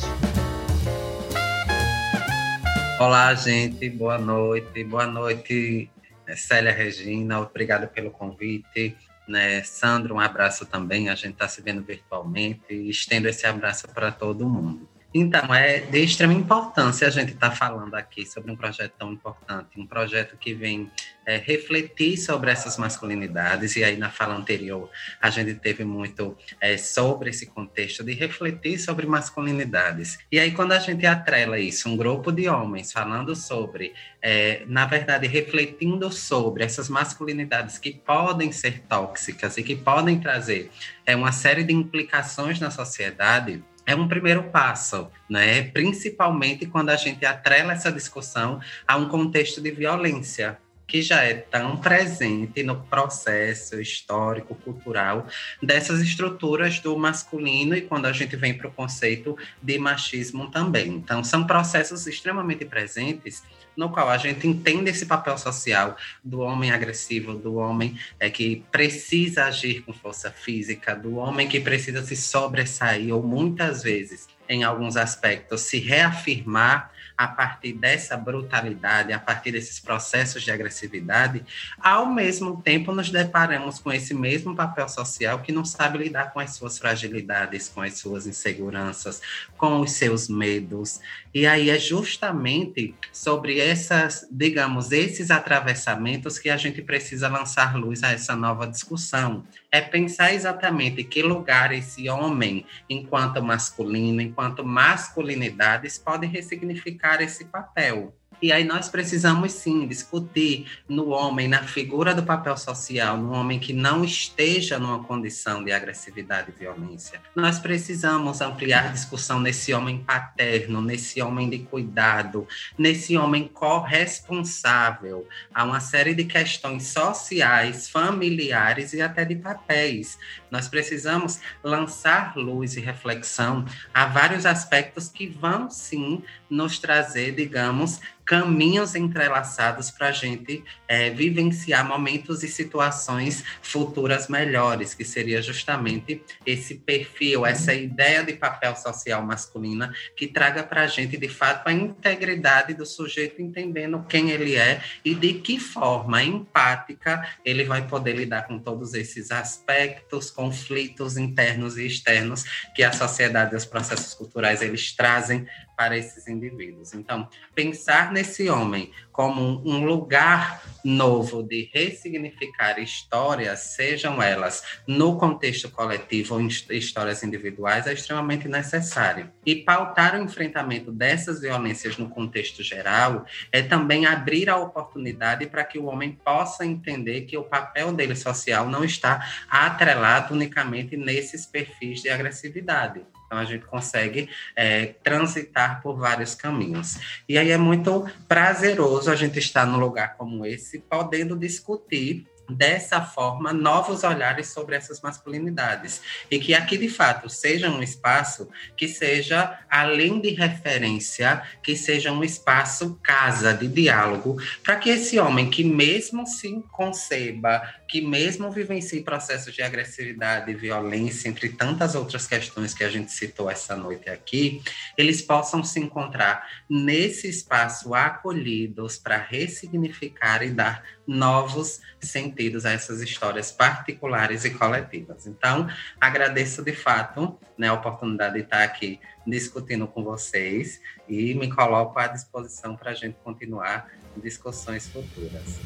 [2.98, 3.88] Olá, gente.
[3.90, 4.82] Boa noite.
[4.84, 5.90] Boa noite,
[6.26, 7.40] né, Célia Regina.
[7.40, 8.96] Obrigado pelo convite.
[9.28, 11.10] Né, Sandro, um abraço também.
[11.10, 14.88] A gente está se vendo virtualmente e estendo esse abraço para todo mundo.
[15.12, 19.12] Então, é de extrema importância a gente estar tá falando aqui sobre um projeto tão
[19.12, 20.90] importante, um projeto que vem
[21.28, 24.88] é, refletir sobre essas masculinidades, e aí na fala anterior
[25.20, 30.18] a gente teve muito é, sobre esse contexto de refletir sobre masculinidades.
[30.32, 34.86] E aí, quando a gente atrela isso, um grupo de homens falando sobre, é, na
[34.86, 40.70] verdade, refletindo sobre essas masculinidades que podem ser tóxicas e que podem trazer
[41.04, 45.62] é, uma série de implicações na sociedade é um primeiro passo, né?
[45.62, 51.34] principalmente quando a gente atrela essa discussão a um contexto de violência, que já é
[51.34, 55.26] tão presente no processo histórico, cultural
[55.62, 60.88] dessas estruturas do masculino e quando a gente vem para o conceito de machismo também.
[60.88, 63.42] Então, são processos extremamente presentes
[63.76, 68.64] no qual a gente entende esse papel social do homem agressivo, do homem é, que
[68.72, 74.64] precisa agir com força física, do homem que precisa se sobressair, ou muitas vezes, em
[74.64, 81.44] alguns aspectos, se reafirmar a partir dessa brutalidade, a partir desses processos de agressividade,
[81.80, 86.38] ao mesmo tempo nos deparamos com esse mesmo papel social que não sabe lidar com
[86.38, 89.20] as suas fragilidades, com as suas inseguranças,
[89.56, 91.00] com os seus medos.
[91.34, 98.04] E aí é justamente sobre essas, digamos, esses atravessamentos que a gente precisa lançar luz
[98.04, 99.44] a essa nova discussão.
[99.72, 108.14] É pensar exatamente que lugar esse homem, enquanto masculino, enquanto masculinidades, pode ressignificar esse papel.
[108.40, 113.58] E aí nós precisamos sim discutir no homem, na figura do papel social, no homem
[113.58, 117.20] que não esteja numa condição de agressividade e violência.
[117.34, 122.46] Nós precisamos ampliar a discussão nesse homem paterno, nesse homem de cuidado,
[122.78, 130.16] nesse homem corresponsável a uma série de questões sociais, familiares e até de papéis.
[130.48, 138.00] Nós precisamos lançar luz e reflexão a vários aspectos que vão sim nos trazer, digamos,
[138.28, 146.22] caminhos entrelaçados para a gente é, vivenciar momentos e situações futuras melhores, que seria justamente
[146.44, 151.66] esse perfil, essa ideia de papel social masculina que traga para a gente, de fato,
[151.66, 157.86] a integridade do sujeito entendendo quem ele é e de que forma empática ele vai
[157.86, 163.64] poder lidar com todos esses aspectos, conflitos internos e externos que a sociedade e os
[163.64, 165.46] processos culturais eles trazem
[165.78, 166.92] para esses indivíduos.
[166.92, 175.70] Então, pensar nesse homem como um lugar novo de ressignificar histórias, sejam elas no contexto
[175.70, 179.30] coletivo ou histórias individuais, é extremamente necessário.
[179.46, 185.62] E pautar o enfrentamento dessas violências no contexto geral é também abrir a oportunidade para
[185.62, 191.46] que o homem possa entender que o papel dele social não está atrelado unicamente nesses
[191.46, 196.96] perfis de agressividade então a gente consegue é, transitar por vários caminhos.
[197.28, 203.00] E aí é muito prazeroso a gente estar num lugar como esse, podendo discutir dessa
[203.00, 206.00] forma novos olhares sobre essas masculinidades.
[206.30, 212.12] E que aqui de fato seja um espaço que seja além de referência que seja
[212.12, 218.50] um espaço casa de diálogo para que esse homem que mesmo se conceba que mesmo
[218.50, 223.76] vivencie processos de agressividade e violência entre tantas outras questões que a gente citou essa
[223.76, 224.62] noite aqui
[224.96, 233.00] eles possam se encontrar nesse espaço acolhidos para ressignificar e dar novos sentidos a essas
[233.00, 235.26] histórias particulares e coletivas.
[235.26, 235.66] Então,
[235.98, 241.98] agradeço de fato né, a oportunidade de estar aqui discutindo com vocês e me coloco
[241.98, 243.90] à disposição para a gente continuar
[244.22, 245.56] discussões futuras.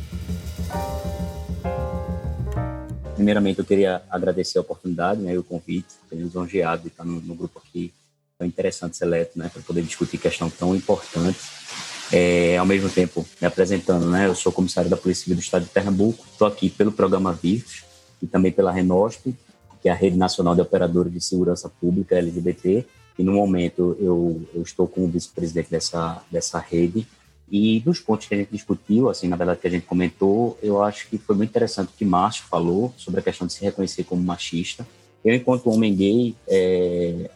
[3.16, 7.20] Primeiramente, eu queria agradecer a oportunidade né, e o convite, estou lisonjeado de estar no,
[7.20, 7.92] no grupo aqui
[8.38, 11.38] tão interessante, seleto, né, para poder discutir questão tão importante
[12.12, 14.26] é, ao mesmo tempo, me apresentando, né?
[14.26, 17.84] Eu sou comissário da Polícia Civil do Estado de Pernambuco, estou aqui pelo programa VIRTUS
[18.22, 19.34] e também pela RENOSP,
[19.80, 22.86] que é a Rede Nacional de Operadores de Segurança Pública LGBT,
[23.18, 27.06] e no momento eu, eu estou como vice-presidente dessa, dessa rede.
[27.50, 30.82] E dos pontos que a gente discutiu, assim, na verdade que a gente comentou, eu
[30.82, 34.04] acho que foi muito interessante o que Márcio falou sobre a questão de se reconhecer
[34.04, 34.86] como machista.
[35.22, 37.30] Eu, enquanto homem gay, é,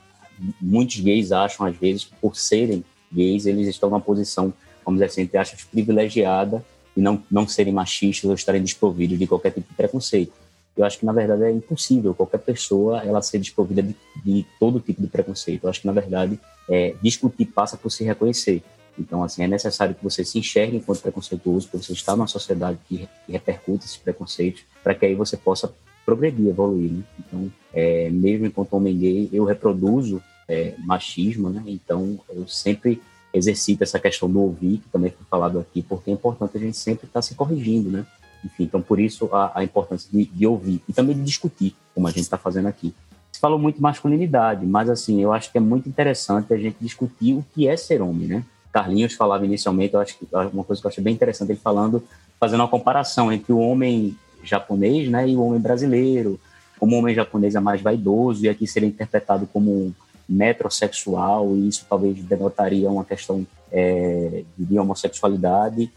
[0.61, 4.55] muitos gays acham, às vezes, que por serem gays, eles estão numa posição
[4.87, 6.65] vamos dizer assim, entre aspas, privilegiada
[6.97, 10.33] e não, não serem machistas ou estarem desprovidos de qualquer tipo de preconceito.
[10.77, 14.79] Eu acho que, na verdade, é impossível qualquer pessoa ela ser desprovida de, de todo
[14.79, 15.65] tipo de preconceito.
[15.65, 18.63] Eu acho que, na verdade, é, discutir passa por se reconhecer.
[18.99, 22.79] Então, assim, é necessário que você se enxergue enquanto preconceituoso, porque você está numa sociedade
[22.89, 25.73] que, que repercute esses preconceitos, para que aí você possa
[26.05, 26.93] progredir, evoluir.
[26.93, 27.03] Né?
[27.19, 31.63] Então, é, mesmo enquanto homem gay, eu reproduzo é, machismo, né?
[31.67, 33.03] Então, eu sempre
[33.37, 36.77] exercita essa questão do ouvir, que também foi falado aqui, porque é importante a gente
[36.77, 38.07] sempre estar tá se corrigindo, né?
[38.45, 42.07] Enfim, então por isso a, a importância de, de, ouvir e também de discutir, como
[42.07, 42.95] a gente está fazendo aqui.
[43.33, 47.35] Você falou muito masculinidade, mas assim, eu acho que é muito interessante a gente discutir
[47.35, 48.45] o que é ser homem, né?
[48.73, 52.03] Carlinhos falava inicialmente, eu acho que uma coisa que eu achei bem interessante ele falando,
[52.39, 56.39] fazendo uma comparação entre o homem japonês, né, e o homem brasileiro.
[56.79, 59.95] Como o homem japonês é mais vaidoso e aqui seria interpretado como
[60.29, 65.91] metrosexual, e isso talvez denotaria uma questão é, de homossexualidade.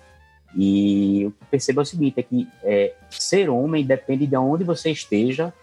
[0.56, 4.64] E o que percebo é o seguinte, é que é, ser homem depende de onde
[4.64, 5.54] você esteja,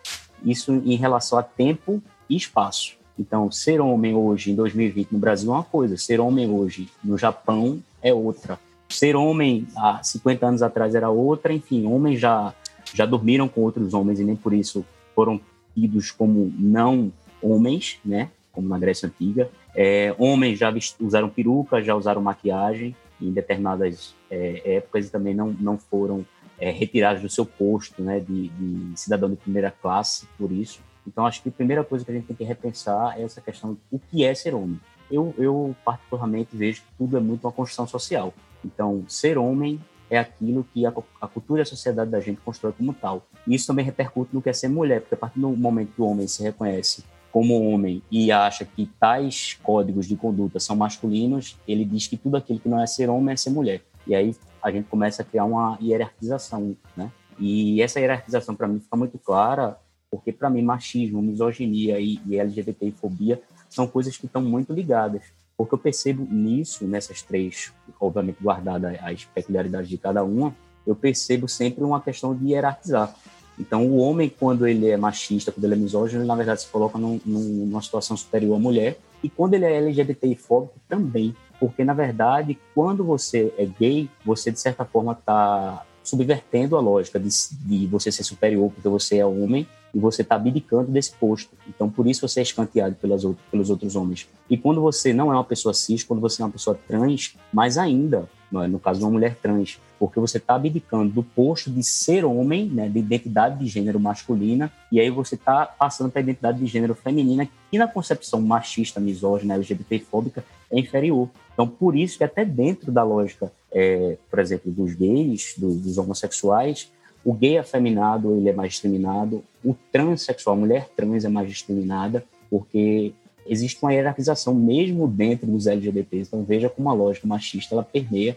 [0.45, 2.97] isso em relação a tempo e espaço.
[3.19, 7.17] Então, ser homem hoje, em 2020, no Brasil é uma coisa, ser homem hoje no
[7.17, 8.59] Japão é outra.
[8.89, 12.55] Ser homem há 50 anos atrás era outra, enfim, homens já,
[12.95, 15.41] já dormiram com outros homens e nem por isso foram
[15.75, 17.11] tidos como não
[17.43, 18.31] homens, né?
[18.57, 19.51] Como na Grécia Antiga.
[19.75, 25.55] É, homens já usaram peruca, já usaram maquiagem em determinadas é, épocas e também não,
[25.61, 26.25] não foram
[26.59, 30.81] é, retirados do seu posto né, de, de, cidadão de primeira classe por isso.
[31.07, 33.77] Então, acho que a primeira coisa que a gente tem que repensar é essa questão
[33.93, 34.81] o que é ser homem.
[35.11, 38.35] Eu, eu, particularmente, vejo que tudo é muito uma construção social.
[38.65, 39.79] Então, ser homem
[40.11, 43.25] é aquilo que a, a, cultura e a sociedade da gente constrói como tal.
[43.47, 46.03] E isso também repercute no que é ser mulher, porque a partir do momento que
[46.03, 47.05] o homem se reconhece
[47.37, 52.39] como homem e acha que tais códigos de conduta são masculinos, ele diz que tudo
[52.39, 53.83] aquilo que não é ser homem é ser mulher.
[54.07, 57.13] E aí a gente começa a criar uma hierarquização, né?
[57.39, 59.77] E essa hierarquização para mim fica muito clara,
[60.11, 65.21] porque para mim machismo, misoginia e, e LGBTfobia são coisas que estão muito ligadas.
[65.59, 67.71] Porque eu percebo nisso, nessas três,
[68.01, 70.57] obviamente guardada as peculiaridades de cada uma,
[70.87, 73.15] eu percebo sempre uma questão de hierarquizar.
[73.59, 76.69] Então, o homem, quando ele é machista, quando ele é misógino, ele, na verdade, se
[76.69, 78.99] coloca num, numa situação superior à mulher.
[79.23, 81.35] E quando ele é LGBTI fóbico, também.
[81.59, 87.19] porque na verdade, quando você é gay, você de certa forma está subvertendo a lógica
[87.19, 87.29] de,
[87.63, 91.51] de, você ser superior porque você é homem e você está abdicando desse posto.
[91.69, 94.29] Então, por isso você é escanteado pelas pelos outros homens.
[94.49, 97.79] E quando você não é uma pessoa cis, quando você é uma pessoa trans, mais
[97.79, 98.69] ainda, é?
[98.69, 102.67] no caso de uma mulher trans, porque você está abdicando do posto de ser homem,
[102.67, 106.67] né, de identidade de gênero masculina, e aí você está passando para a identidade de
[106.67, 111.29] gênero feminina, que na concepção machista, misógina, LGBTfóbica, é inferior.
[111.53, 115.97] Então, por isso que até dentro da lógica, é, por exemplo, dos gays, do, dos
[115.97, 116.91] homossexuais,
[117.27, 122.25] o gay afeminado ele é mais discriminado, o transexual, a mulher trans é mais discriminada,
[122.49, 123.13] porque
[123.45, 126.29] existe uma hierarquização mesmo dentro dos LGBTs.
[126.29, 128.37] Então, veja como a lógica machista ela permeia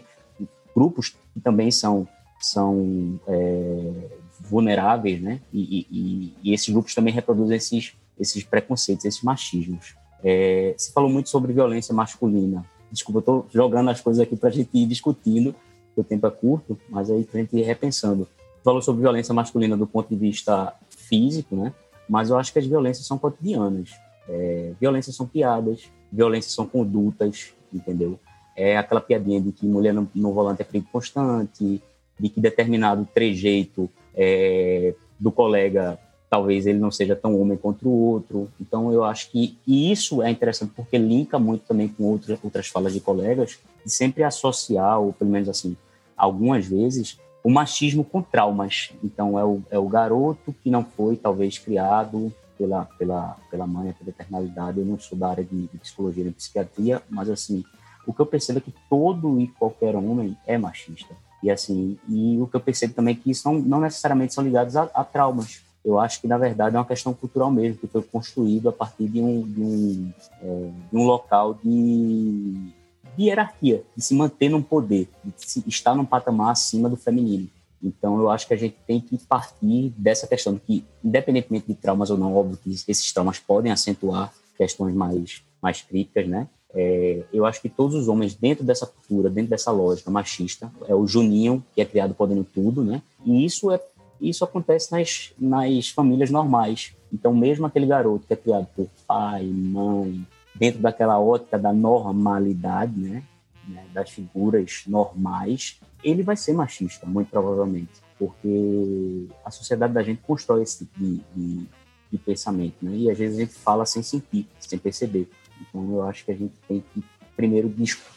[0.74, 2.08] grupos que também são,
[2.40, 3.92] são é,
[4.40, 5.40] vulneráveis, né?
[5.52, 9.94] E, e, e, esses grupos também reproduzem esses, esses preconceitos, esses machismos.
[10.24, 12.64] É, falou muito sobre violência masculina.
[12.90, 15.54] Desculpa, eu estou jogando as coisas aqui para a gente ir discutindo,
[15.94, 18.26] o tempo é curto, mas aí para a gente ir repensando.
[18.62, 21.72] Falou sobre violência masculina do ponto de vista físico, né?
[22.08, 23.90] Mas eu acho que as violências são cotidianas.
[24.28, 28.18] É, violências são piadas, violências são condutas, entendeu?
[28.56, 31.82] É aquela piadinha de que mulher no, no volante é perigo constante,
[32.18, 35.98] de que determinado trejeito é, do colega
[36.30, 38.48] talvez ele não seja tão homem quanto o outro.
[38.60, 42.92] Então, eu acho que isso é interessante porque linka muito também com outra, outras falas
[42.92, 45.76] de colegas, de sempre associar, ou pelo menos assim,
[46.16, 48.92] algumas vezes, o machismo com traumas.
[49.02, 53.92] Então, é o, é o garoto que não foi, talvez, criado pela, pela, pela mãe,
[53.92, 54.80] pela eternalidade.
[54.80, 57.64] Eu não sou da área de, de psicologia e psiquiatria, mas, assim,
[58.06, 61.14] o que eu percebo é que todo e qualquer homem é machista.
[61.42, 64.44] E, assim, e o que eu percebo também é que isso não, não necessariamente são
[64.44, 67.86] ligados a, a traumas eu acho que, na verdade, é uma questão cultural mesmo, que
[67.86, 70.12] foi construído a partir de um, de um,
[70.42, 72.72] é, de um local de,
[73.16, 77.48] de, hierarquia, de se manter num poder, de estar num patamar acima do feminino.
[77.82, 82.10] Então, eu acho que a gente tem que partir dessa questão, que, independentemente de traumas
[82.10, 86.46] ou não, óbvio que esses traumas podem acentuar questões mais, mais críticas, né?
[86.72, 90.94] É, eu acho que todos os homens, dentro dessa cultura, dentro dessa lógica machista, é
[90.94, 93.02] o Juninho, que é criado podendo tudo, né?
[93.24, 93.80] E isso é
[94.20, 96.94] isso acontece nas, nas famílias normais.
[97.10, 100.26] Então, mesmo aquele garoto que é criado por pai, mãe,
[100.60, 103.22] dentro daquela ótica da normalidade, né,
[103.66, 110.20] né, das figuras normais, ele vai ser machista, muito provavelmente, porque a sociedade da gente
[110.20, 111.66] constrói esse tipo de, de,
[112.12, 115.30] de pensamento, né, e às vezes a gente fala sem sentir, sem perceber.
[115.62, 117.02] Então, eu acho que a gente tem que
[117.34, 117.72] primeiro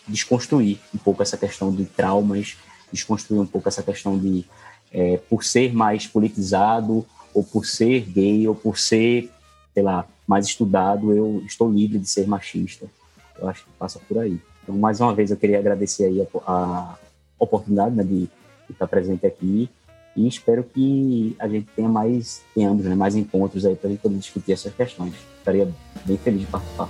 [0.06, 2.58] desconstruir um pouco essa questão de traumas,
[2.92, 4.46] desconstruir um pouco essa questão de
[4.92, 9.32] é, por ser mais politizado, ou por ser gay, ou por ser,
[9.74, 12.86] sei lá, mais estudado, eu estou livre de ser machista.
[13.40, 14.40] Eu acho que passa por aí.
[14.62, 16.96] Então, mais uma vez, eu queria agradecer aí a, a
[17.40, 18.30] oportunidade né, de, de,
[18.70, 19.70] estar presente aqui
[20.16, 24.02] e espero que a gente tenha mais, tenhamos né, mais encontros aí para a gente
[24.02, 25.14] poder discutir essas questões.
[25.40, 25.70] Estaria
[26.06, 26.90] bem feliz de participar.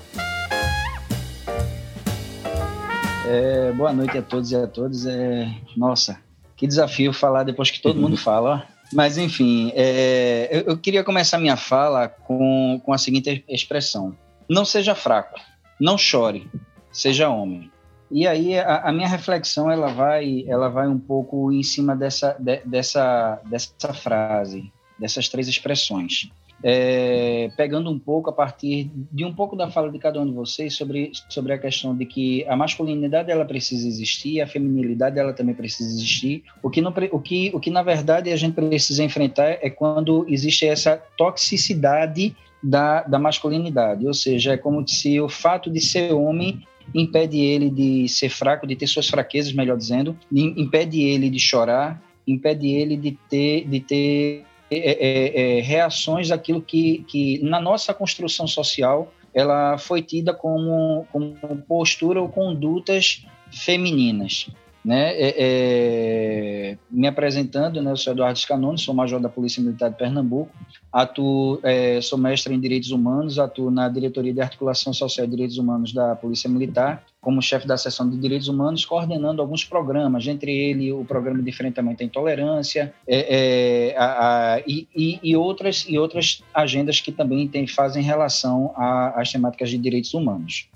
[3.26, 5.06] É, boa noite a todos e a todas.
[5.06, 6.20] É, nossa,
[6.56, 8.68] que desafio falar depois que todo mundo fala.
[8.94, 14.16] Mas, enfim, é, eu, eu, queria começar minha fala com, com a seguinte expressão:
[14.50, 15.40] Não seja fraco,
[15.80, 16.50] não chore,
[16.92, 17.72] seja homem.
[18.12, 22.36] E aí a, a, minha reflexão ela vai, ela vai um pouco em cima dessa,
[22.40, 26.30] de, dessa, dessa frase, dessas três expressões
[26.64, 30.32] é, pegando um pouco a partir de um pouco da fala de cada um de
[30.32, 35.34] vocês sobre, sobre a questão de que a masculinidade ela precisa existir, a feminilidade ela
[35.34, 36.44] também precisa existir.
[36.62, 40.26] O que, não, o que, o que na verdade a gente precisa enfrentar é quando
[40.30, 42.34] existe essa toxicidade
[42.64, 47.70] da, da masculinidade, ou seja, é como se o fato de ser homem impede ele
[47.70, 52.96] de ser fraco, de ter suas fraquezas, melhor dizendo, impede ele de chorar, impede ele
[52.96, 54.46] de ter, de ter
[54.80, 61.08] é, é, é, reações daquilo que, que, na nossa construção social, ela foi tida como,
[61.12, 61.36] como
[61.68, 64.48] postura ou condutas femininas.
[64.84, 65.14] Né?
[65.14, 69.98] É, é, me apresentando, né, eu sou Eduardo Scanoni, sou major da Polícia Militar de
[69.98, 70.52] Pernambuco,
[70.92, 75.58] atuo, é, sou mestre em Direitos Humanos, atuo na Diretoria de Articulação Social e Direitos
[75.58, 80.52] Humanos da Polícia Militar, como chefe da seção de Direitos Humanos, coordenando alguns programas, entre
[80.52, 84.88] ele o Programa de Enfrentamento à Intolerância é, é, a, a, e,
[85.24, 90.68] e, outras, e outras agendas que também tem, fazem relação às temáticas de direitos humanos.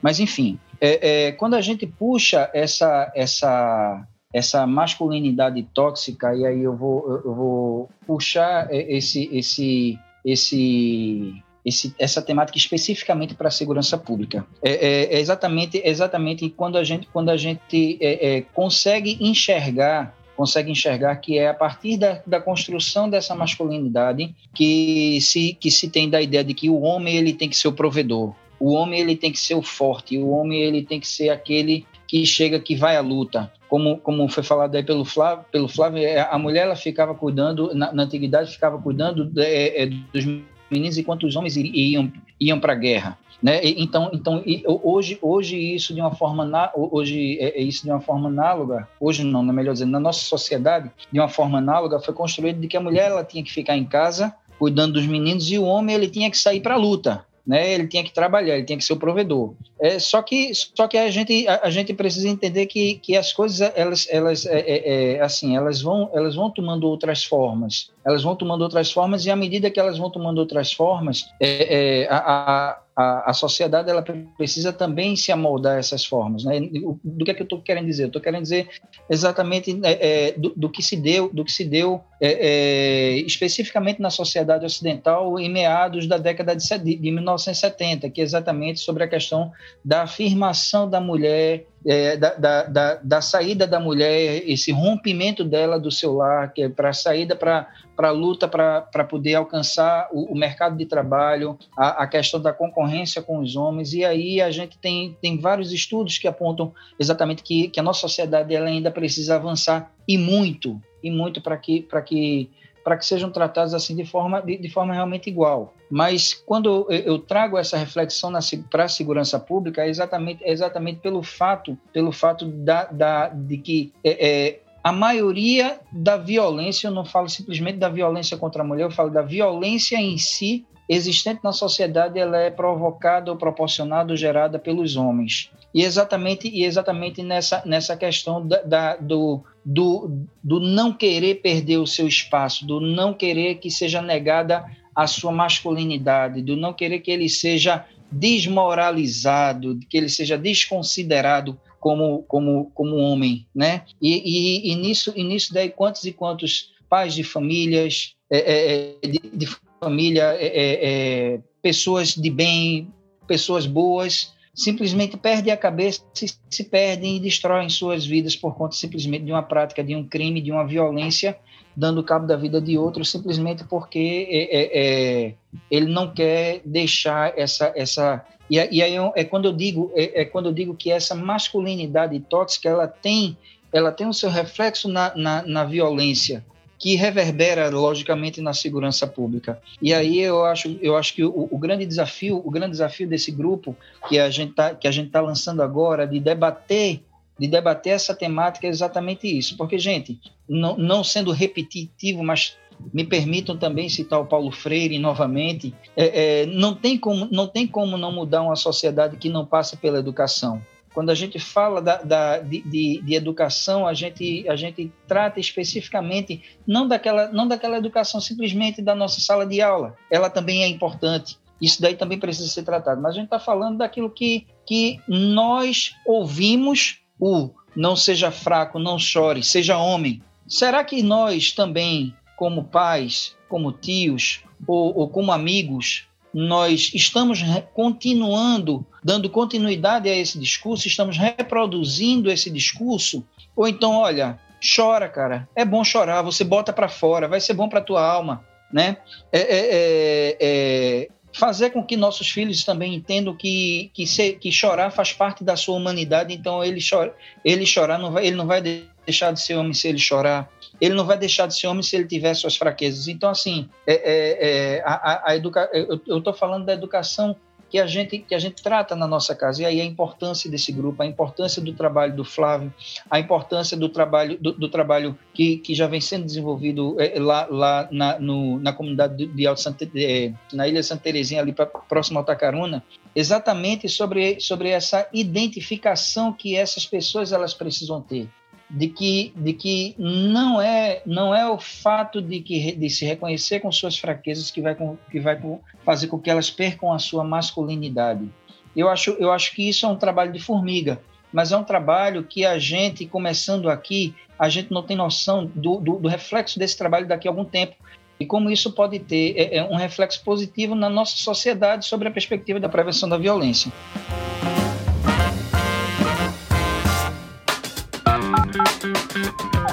[0.00, 6.62] Mas, enfim, é, é, quando a gente puxa essa, essa, essa masculinidade tóxica, e aí
[6.62, 13.98] eu vou, eu vou puxar esse, esse, esse, esse, essa temática especificamente para a segurança
[13.98, 14.46] pública.
[14.62, 20.18] É, é, é, exatamente, exatamente quando a gente, quando a gente é, é, consegue enxergar
[20.40, 25.90] consegue enxergar que é a partir da, da construção dessa masculinidade que se, que se
[25.90, 29.00] tem da ideia de que o homem ele tem que ser o provedor, o homem
[29.00, 32.60] ele tem que ser o forte, o homem ele tem que ser aquele que chega,
[32.60, 33.50] que vai à luta.
[33.68, 37.72] Como, como foi falado aí pelo Flávio, pelo Flávio é, a mulher ela ficava cuidando,
[37.72, 40.26] na, na antiguidade, ficava cuidando de, é, dos
[40.70, 43.16] meninos enquanto os homens iam, iam para a guerra.
[43.42, 43.60] Né?
[43.62, 48.28] Então, então hoje, hoje isso de uma forma hoje é, é isso de uma forma
[48.28, 52.12] análoga, hoje não, não é melhor dizendo, na nossa sociedade de uma forma análoga foi
[52.12, 55.58] construído de que a mulher ela tinha que ficar em casa cuidando dos meninos e
[55.58, 57.72] o homem ele tinha que sair para a luta né?
[57.72, 59.54] Ele tinha que trabalhar, ele tinha que ser o provedor.
[59.80, 63.32] É, só que só que a gente a, a gente precisa entender que, que as
[63.32, 68.22] coisas elas elas é, é, é, assim elas vão elas vão tomando outras formas, elas
[68.22, 72.08] vão tomando outras formas e à medida que elas vão tomando outras formas, é, é,
[72.10, 74.04] a, a a, a sociedade ela
[74.36, 76.44] precisa também se amoldar a essas formas.
[76.44, 76.60] Né?
[77.02, 78.08] Do que é que eu estou querendo dizer?
[78.08, 78.68] Estou querendo dizer
[79.08, 84.00] exatamente é, é, do, do, que se deu, do que se deu é, é especificamente
[84.00, 89.08] na sociedade ocidental em meados da década de, de 1970, que é exatamente sobre a
[89.08, 89.50] questão
[89.82, 95.78] da afirmação da mulher é, da, da, da, da, saída da mulher, esse rompimento dela
[95.78, 97.66] do seu lar, que é para a saída para
[97.96, 103.22] a luta para poder alcançar o, o, mercado de trabalho, a, a, questão da concorrência
[103.22, 103.92] com os homens.
[103.94, 108.00] E aí a gente tem, tem vários estudos que apontam exatamente que, que a nossa
[108.00, 112.50] sociedade ela ainda precisa avançar e muito, e muito para que, que
[112.82, 115.74] para que sejam tratados assim de forma, de, de forma realmente igual.
[115.90, 118.32] Mas quando eu, trago essa reflexão
[118.70, 123.58] para a segurança pública, é exatamente, é exatamente pelo fato, pelo fato da, da, de
[123.58, 128.64] que é, é, a maioria da violência, eu não falo simplesmente da violência contra a
[128.64, 134.12] mulher, eu falo da violência em si existente na sociedade, ela é provocada ou proporcionada
[134.12, 135.48] ou gerada pelos homens.
[135.72, 141.78] E exatamente, e exatamente nessa, nessa questão da, da, do, do, do não querer perder
[141.78, 147.00] o seu espaço, do não querer que seja negada a sua masculinidade, do não querer
[147.00, 153.82] que ele seja desmoralizado, que ele seja desconsiderado como, como, como homem, né?
[154.00, 158.94] E, e, e nisso, e nisso daí quantos e quantos pais de famílias, é, é,
[159.02, 159.48] é de, de,
[159.80, 162.92] família, é, é, é, pessoas de bem,
[163.26, 168.74] pessoas boas, simplesmente perdem a cabeça, se, se perdem e destroem suas vidas por conta
[168.74, 171.38] simplesmente de uma prática, de um crime, de uma violência,
[171.76, 175.34] dando cabo da vida de outros, simplesmente porque é, é, é,
[175.70, 180.24] ele não quer deixar essa essa e, e aí é quando eu digo é, é,
[180.24, 183.36] quando eu digo que essa masculinidade tóxica ela tem
[183.72, 186.44] ela tem o seu reflexo na, na, na violência
[186.80, 189.60] que reverbera logicamente na segurança pública.
[189.82, 193.30] E aí eu acho, eu acho que o, o grande desafio, o grande desafio desse
[193.30, 193.76] grupo
[194.08, 197.02] que a gente tá, que a gente está lançando agora de debater
[197.38, 199.56] de debater essa temática é exatamente isso.
[199.56, 202.54] Porque, gente, não, não sendo repetitivo, mas
[202.92, 207.66] me permitam também citar o Paulo Freire novamente, é, é, não, tem como, não tem
[207.66, 210.60] como não mudar uma sociedade que não passa pela educação.
[210.92, 215.38] Quando a gente fala da, da de, de, de, educação, a gente, a gente trata
[215.38, 219.96] especificamente não daquela, não daquela educação simplesmente da nossa sala de aula.
[220.10, 221.38] Ela também é importante.
[221.60, 223.00] Isso daí também precisa ser tratado.
[223.00, 228.98] Mas a gente está falando daquilo que, que nós ouvimos, o não seja fraco, não
[228.98, 230.20] chore, seja homem.
[230.48, 237.40] Será que nós também, como pais, como tios ou, ou como amigos, nós estamos
[237.74, 243.26] continuando, dando continuidade a esse discurso, estamos reproduzindo esse discurso,
[243.56, 244.38] ou então, olha,
[244.74, 248.44] chora, cara, é bom chorar, você bota para fora, vai ser bom para tua alma,
[248.72, 248.98] né?
[249.32, 254.52] É, é, é, é, fazer com que nossos filhos também entendam que, que, ser, que
[254.52, 258.46] chorar faz parte da sua humanidade, então ele, chora, ele chorar, não vai, ele não
[258.46, 258.60] vai
[259.06, 260.48] deixar de ser homem se ele chorar,
[260.80, 263.08] ele não vai deixar de ser homem se ele tiver suas fraquezas.
[263.08, 265.68] Então, assim, é, é, é a, a educa...
[265.72, 267.36] eu estou falando da educação
[267.70, 269.62] que a gente que a gente trata na nossa casa.
[269.62, 272.72] E aí a importância desse grupo, a importância do trabalho do Flávio,
[273.10, 277.46] a importância do trabalho do, do trabalho que, que já vem sendo desenvolvido é, lá,
[277.48, 281.54] lá na, no, na comunidade de Alto Santa, é, na Ilha Santa Terezinha ali
[281.88, 282.82] próximo ao Tacaruna,
[283.14, 288.28] exatamente sobre sobre essa identificação que essas pessoas elas precisam ter
[288.70, 293.58] de que, de que não é não é o fato de que de se reconhecer
[293.58, 294.76] com suas fraquezas que vai
[295.10, 295.40] que vai
[295.84, 298.28] fazer com que elas percam a sua masculinidade.
[298.76, 301.00] Eu acho eu acho que isso é um trabalho de formiga,
[301.32, 305.78] mas é um trabalho que a gente começando aqui a gente não tem noção do,
[305.78, 307.74] do, do reflexo desse trabalho daqui a algum tempo.
[308.20, 312.10] e como isso pode ter é, é um reflexo positivo na nossa sociedade sobre a
[312.10, 313.72] perspectiva da prevenção da violência.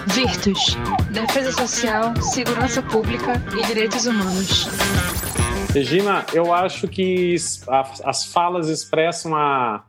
[0.08, 0.76] Virtus,
[1.12, 4.68] Defesa Social, Segurança Pública e Direitos Humanos.
[5.74, 7.36] Regina, eu acho que
[8.04, 9.84] as falas expressam a,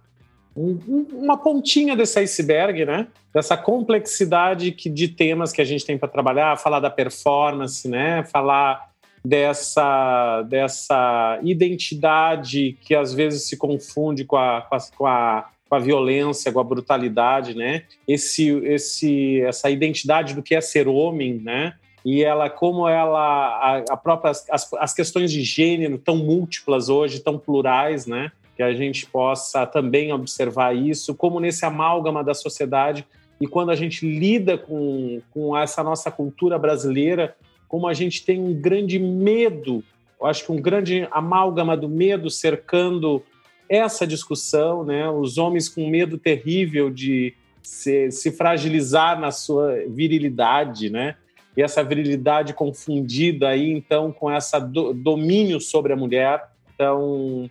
[0.54, 3.06] uma pontinha desse iceberg, né?
[3.32, 8.24] Dessa complexidade que, de temas que a gente tem para trabalhar, falar da performance, né?
[8.24, 8.88] Falar
[9.24, 16.52] dessa, dessa identidade que às vezes se confunde com a, com a, com a violência,
[16.52, 17.82] com a brutalidade, né?
[18.06, 21.74] Esse, esse, essa identidade do que é ser homem, né?
[22.04, 27.20] E ela, como ela, a, a própria, as, as questões de gênero tão múltiplas hoje,
[27.20, 28.32] tão plurais, né?
[28.56, 33.04] Que a gente possa também observar isso, como nesse amálgama da sociedade
[33.40, 37.36] e quando a gente lida com, com essa nossa cultura brasileira,
[37.68, 39.84] como a gente tem um grande medo,
[40.20, 43.22] eu acho que um grande amálgama do medo cercando
[43.68, 45.08] essa discussão, né?
[45.08, 51.16] Os homens com medo terrível de se, se fragilizar na sua virilidade, né?
[51.56, 57.50] E essa virilidade confundida aí, então, com essa do, domínio sobre a mulher, então,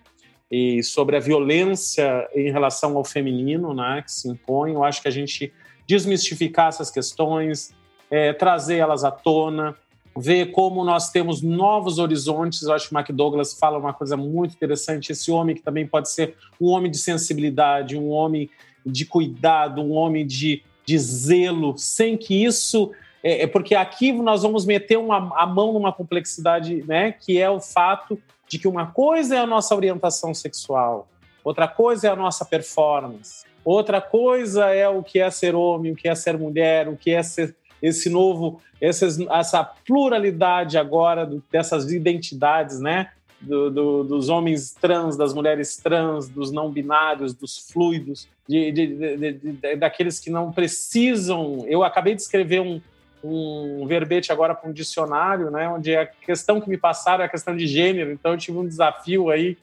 [0.50, 4.02] e sobre a violência em relação ao feminino, né?
[4.04, 4.74] Que se impõe.
[4.74, 5.54] Eu acho que a gente
[5.86, 7.74] desmistificar essas questões,
[8.10, 9.76] é, trazer elas à tona,
[10.20, 12.64] ver como nós temos novos horizontes.
[12.64, 16.10] Eu acho que o McDouglas fala uma coisa muito interessante: esse homem que também pode
[16.10, 18.50] ser um homem de sensibilidade, um homem
[18.86, 22.92] de cuidado, um homem de, de zelo, sem que isso.
[23.24, 27.50] É, é porque aqui nós vamos meter uma, a mão numa complexidade, né, que é
[27.50, 31.08] o fato de que uma coisa é a nossa orientação sexual,
[31.44, 35.96] outra coisa é a nossa performance, outra coisa é o que é ser homem, o
[35.96, 41.92] que é ser mulher, o que é ser esse novo, essas, essa pluralidade agora dessas
[41.92, 43.12] identidades, né?
[43.40, 49.32] Do, do, dos homens trans, das mulheres trans, dos não binários, dos fluidos, de, de,
[49.34, 51.64] de, daqueles que não precisam.
[51.68, 52.82] Eu acabei de escrever um,
[53.24, 55.70] um verbete agora para um dicionário, né?
[55.70, 58.12] Onde a questão que me passaram é a questão de gênero.
[58.12, 59.56] Então eu tive um desafio aí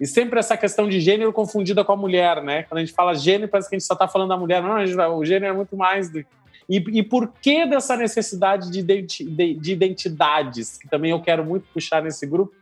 [0.00, 2.62] e sempre essa questão de gênero confundida com a mulher, né?
[2.62, 4.62] Quando a gente fala gênero, parece que a gente só está falando da mulher.
[4.62, 6.24] Não, gente, o gênero é muito mais do,
[6.70, 11.66] e, e por que dessa necessidade de, de, de, identidades, que também eu quero muito
[11.74, 12.54] puxar nesse grupo,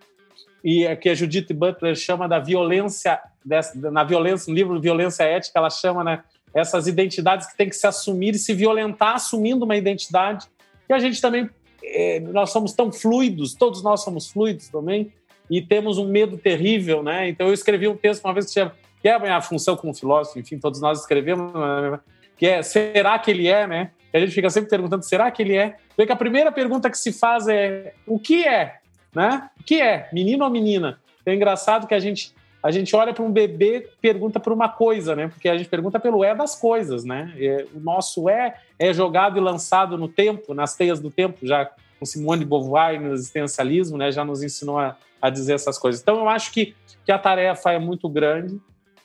[0.64, 5.24] e é que a Judith Butler chama da violência, dessa, na violência, no livro Violência
[5.24, 9.66] Ética, ela chama né, essas identidades que tem que se assumir e se violentar assumindo
[9.66, 10.46] uma identidade,
[10.88, 11.50] e a gente também,
[11.84, 15.12] é, nós somos tão fluidos, todos nós somos fluidos também,
[15.50, 17.28] e temos um medo terrível, né?
[17.28, 19.92] Então eu escrevi um texto uma vez que chama, que é a minha função como
[19.92, 22.00] filósofo, enfim, todos nós escrevemos, né,
[22.38, 23.90] que é será que ele é, né?
[24.12, 25.76] a gente fica sempre perguntando, será que ele é?
[25.88, 28.76] Porque que a primeira pergunta que se faz é, o que é?
[29.14, 29.50] Né?
[29.60, 30.08] O que é?
[30.12, 30.98] Menino ou menina?
[31.26, 35.14] É engraçado que a gente a gente olha para um bebê pergunta por uma coisa,
[35.14, 35.28] né?
[35.28, 37.32] Porque a gente pergunta pelo é das coisas, né?
[37.72, 42.04] o nosso é é jogado e lançado no tempo, nas teias do tempo, já com
[42.04, 44.10] Simone de Beauvoir no existencialismo, né?
[44.10, 46.00] Já nos ensinou a, a dizer essas coisas.
[46.00, 46.74] Então eu acho que,
[47.04, 48.60] que a tarefa é muito grande.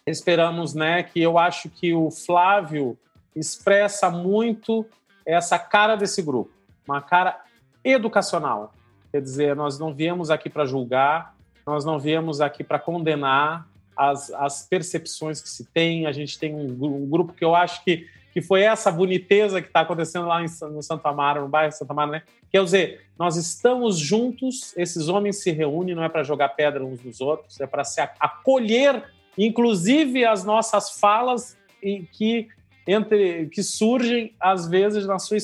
[0.05, 1.03] Esperamos, né?
[1.03, 2.97] Que eu acho que o Flávio
[3.35, 4.85] expressa muito
[5.25, 6.51] essa cara desse grupo,
[6.87, 7.41] uma cara
[7.83, 8.73] educacional.
[9.11, 14.31] Quer dizer, nós não viemos aqui para julgar, nós não viemos aqui para condenar as,
[14.31, 16.05] as percepções que se tem.
[16.05, 19.67] A gente tem um, um, grupo que eu acho que, que foi essa boniteza que
[19.67, 22.23] está acontecendo lá em, no Santo Amaro, no bairro Santo Amaro, né?
[22.51, 27.03] Quer dizer, nós estamos juntos, esses homens se reúnem, não é para jogar pedra uns
[27.03, 29.03] nos outros, é para se acolher,
[29.37, 32.47] inclusive as nossas falas e que
[32.87, 35.37] entre que surgem às vezes na sua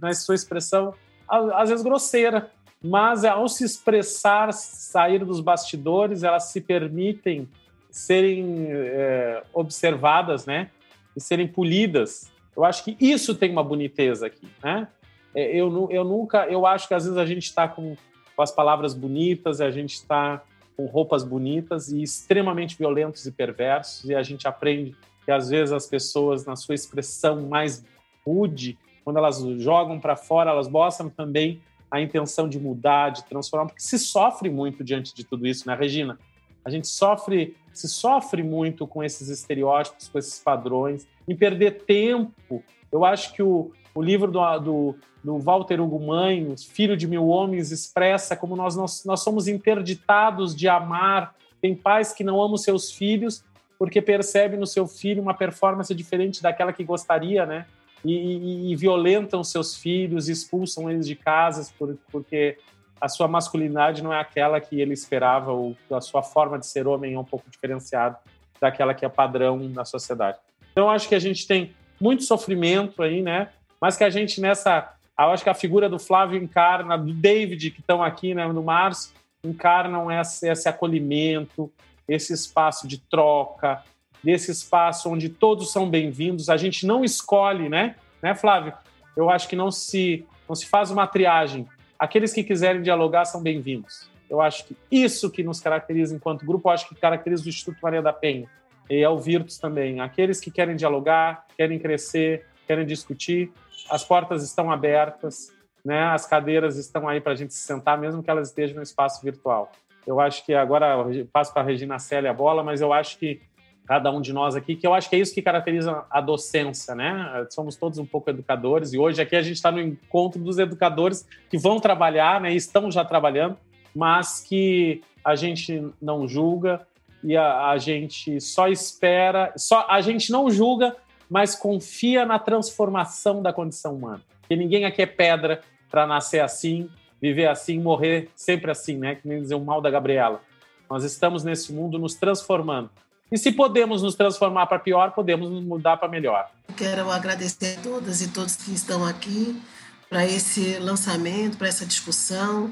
[0.00, 0.94] na sua expressão
[1.28, 2.50] às vezes grosseira,
[2.82, 7.48] mas ao se expressar, sair dos bastidores, elas se permitem
[7.90, 10.70] serem é, observadas, né,
[11.16, 12.30] e serem polidas.
[12.54, 14.86] Eu acho que isso tem uma boniteza aqui, né?
[15.34, 17.96] É, eu, eu nunca, eu acho que às vezes a gente está com,
[18.34, 20.42] com as palavras bonitas, a gente está
[20.76, 24.94] com roupas bonitas e extremamente violentos e perversos, e a gente aprende
[25.26, 27.84] que às vezes as pessoas, na sua expressão mais
[28.24, 31.60] rude, quando elas jogam para fora, elas mostram também
[31.90, 35.74] a intenção de mudar, de transformar, porque se sofre muito diante de tudo isso, né,
[35.74, 36.16] Regina?
[36.64, 42.62] A gente sofre, se sofre muito com esses estereótipos, com esses padrões, em perder tempo.
[42.90, 47.26] Eu acho que o, o livro do, do, do Walter Hugo Manhos, Filho de Mil
[47.26, 51.34] Homens, expressa como nós, nós, nós somos interditados de amar.
[51.60, 53.44] Tem pais que não amam seus filhos
[53.78, 57.66] porque percebe no seu filho uma performance diferente daquela que gostaria, né?
[58.04, 62.58] E, e, e violentam seus filhos, expulsam eles de casas por, porque
[63.00, 66.86] a sua masculinidade não é aquela que ele esperava, ou a sua forma de ser
[66.86, 68.18] homem é um pouco diferenciada
[68.60, 70.38] daquela que é padrão na sociedade.
[70.72, 73.48] Então, acho que a gente tem muito sofrimento aí, né?
[73.80, 74.92] Mas que a gente nessa.
[75.18, 78.62] Eu acho que a figura do Flávio encarna, do David, que estão aqui né, no
[78.62, 81.72] Márcio, encarnam esse, esse acolhimento,
[82.08, 83.82] esse espaço de troca,
[84.22, 86.48] desse espaço onde todos são bem-vindos.
[86.48, 87.96] A gente não escolhe, né?
[88.22, 88.72] Né, Flávio?
[89.16, 91.66] Eu acho que não se, não se faz uma triagem.
[91.98, 94.08] Aqueles que quiserem dialogar são bem-vindos.
[94.28, 97.78] Eu acho que isso que nos caracteriza enquanto grupo, eu acho que caracteriza o Instituto
[97.80, 98.48] Maria da Penha
[98.90, 100.00] e ao Virtus também.
[100.00, 103.52] Aqueles que querem dialogar, querem crescer, querem discutir,
[103.88, 105.52] as portas estão abertas,
[105.84, 106.02] né?
[106.06, 109.22] As cadeiras estão aí para a gente se sentar, mesmo que elas estejam no espaço
[109.22, 109.70] virtual.
[110.06, 113.40] Eu acho que agora passo para a Regina Célia a bola, mas eu acho que
[113.86, 116.94] cada um de nós aqui, que eu acho que é isso que caracteriza a docência,
[116.94, 117.46] né?
[117.50, 121.26] Somos todos um pouco educadores e hoje aqui a gente está no encontro dos educadores
[121.48, 122.52] que vão trabalhar, né?
[122.52, 123.56] Estão já trabalhando,
[123.94, 126.86] mas que a gente não julga
[127.22, 130.96] e a, a gente só espera, só a gente não julga,
[131.30, 134.22] mas confia na transformação da condição humana.
[134.40, 136.88] Porque ninguém aqui é pedra para nascer assim,
[137.20, 139.14] viver assim, morrer sempre assim, né?
[139.14, 140.40] Que nem dizer o mal da Gabriela.
[140.88, 142.90] Nós estamos nesse mundo nos transformando.
[143.30, 146.48] E se podemos nos transformar para pior, podemos nos mudar para melhor.
[146.76, 149.60] Quero agradecer a todas e todos que estão aqui
[150.08, 152.70] para esse lançamento, para essa discussão,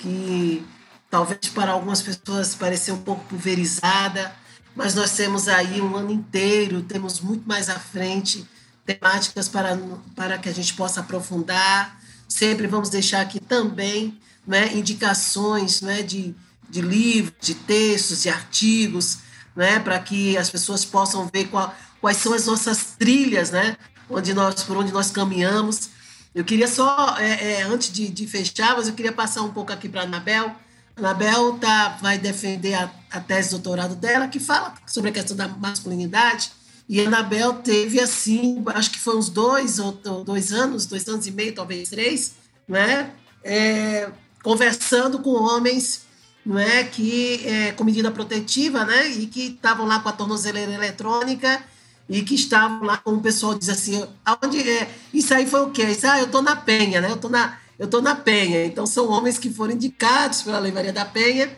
[0.00, 0.64] que
[1.08, 4.34] talvez para algumas pessoas pareça um pouco pulverizada,
[4.74, 8.44] mas nós temos aí um ano inteiro, temos muito mais à frente
[8.84, 9.78] temáticas para,
[10.16, 12.00] para que a gente possa aprofundar.
[12.34, 16.34] Sempre vamos deixar aqui também né, indicações né, de,
[16.68, 19.18] de livros, de textos, de artigos,
[19.54, 23.76] né, para que as pessoas possam ver qual, quais são as nossas trilhas, né,
[24.10, 25.90] onde nós, por onde nós caminhamos.
[26.34, 29.72] Eu queria só, é, é, antes de, de, fechar, mas eu queria passar um pouco
[29.72, 30.56] aqui para a Anabel.
[30.96, 35.36] Anabel tá, vai defender a, a tese de doutorado dela, que fala sobre a questão
[35.36, 36.50] da masculinidade.
[36.88, 39.92] E Anabel teve, assim, acho que foi uns dois ou
[40.24, 42.34] dois anos, dois anos e meio, talvez três,
[42.68, 43.10] né?
[43.42, 44.10] É,
[44.42, 46.04] conversando com homens
[46.44, 50.72] não é, que é, com medida protetiva, né, e que estavam lá com a tornozeleira
[50.72, 51.62] eletrônica
[52.08, 55.70] e que estavam lá, como o pessoal diz assim, aonde é, isso aí foi o
[55.70, 55.84] quê?
[55.84, 58.66] Isso, ah, eu estou na Penha, né, eu estou na, eu tô na Penha.
[58.66, 61.50] Então, são homens que foram indicados pela Lei Maria da Penha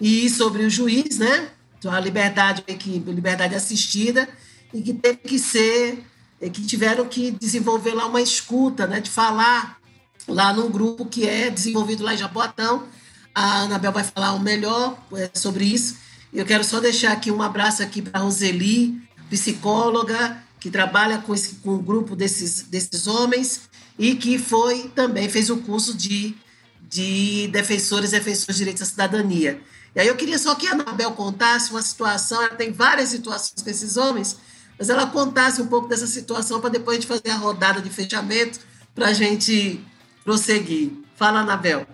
[0.00, 2.64] e sobre o juiz, né, então, a liberdade,
[3.06, 4.28] liberdade assistida
[4.74, 6.04] e que teve que ser,
[6.40, 9.78] que tiveram que desenvolver lá uma escuta, né, de falar
[10.26, 12.86] lá num grupo que é desenvolvido lá em Jaboatão,
[13.34, 15.96] a Anabel vai falar o melhor é, sobre isso.
[16.32, 19.00] Eu quero só deixar aqui um abraço aqui para Roseli,
[19.30, 23.68] psicóloga, que trabalha com, esse, com um grupo desses, desses homens
[23.98, 26.34] e que foi também fez o curso de,
[26.88, 29.60] de defensores e defensores de direitos à cidadania.
[29.94, 33.62] E aí eu queria só que a Anabel contasse uma situação, ela tem várias situações
[33.62, 34.36] com esses homens,
[34.78, 37.90] mas ela contasse um pouco dessa situação para depois a gente fazer a rodada de
[37.90, 38.60] fechamento
[38.94, 39.80] para a gente
[40.24, 40.92] prosseguir.
[41.16, 41.86] Fala, Anabel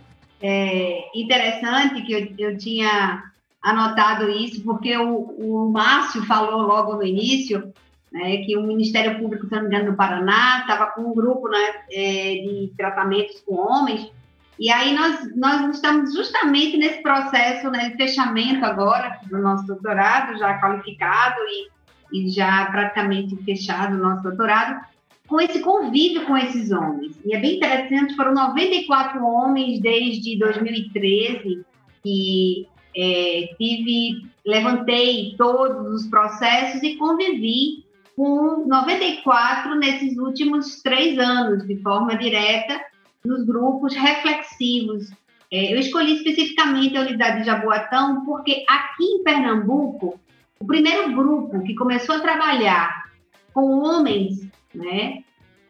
[0.43, 3.23] é, interessante que eu, eu tinha
[3.63, 7.73] anotado isso, porque o, o Márcio falou logo no início
[8.11, 11.49] né, que o Ministério Público, se não me engano, do Paraná, estava com um grupo
[11.49, 14.11] né, é, de tratamentos com homens,
[14.59, 20.39] e aí nós, nós estamos justamente nesse processo né, de fechamento agora do nosso doutorado,
[20.39, 21.80] já qualificado e,
[22.13, 24.85] e já praticamente fechado o nosso doutorado,
[25.27, 27.19] com esse convívio com esses homens.
[27.25, 31.65] E é bem interessante, foram 94 homens desde 2013
[32.03, 37.85] que é, tive, levantei todos os processos e convivi
[38.17, 42.81] com 94 nesses últimos três anos, de forma direta,
[43.25, 45.11] nos grupos reflexivos.
[45.53, 50.19] É, eu escolhi especificamente a unidade de Jaboatão porque aqui em Pernambuco,
[50.61, 53.11] o primeiro grupo que começou a trabalhar
[53.53, 55.25] com homens né,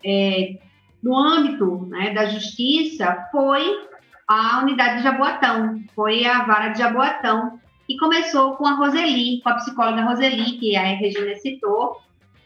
[0.05, 0.59] é,
[1.03, 3.89] no âmbito né, da justiça foi
[4.27, 9.49] a unidade de Jaboatão, foi a vara de Jaboatão, que começou com a Roseli, com
[9.49, 12.01] a psicóloga Roseli, que a Regina citou.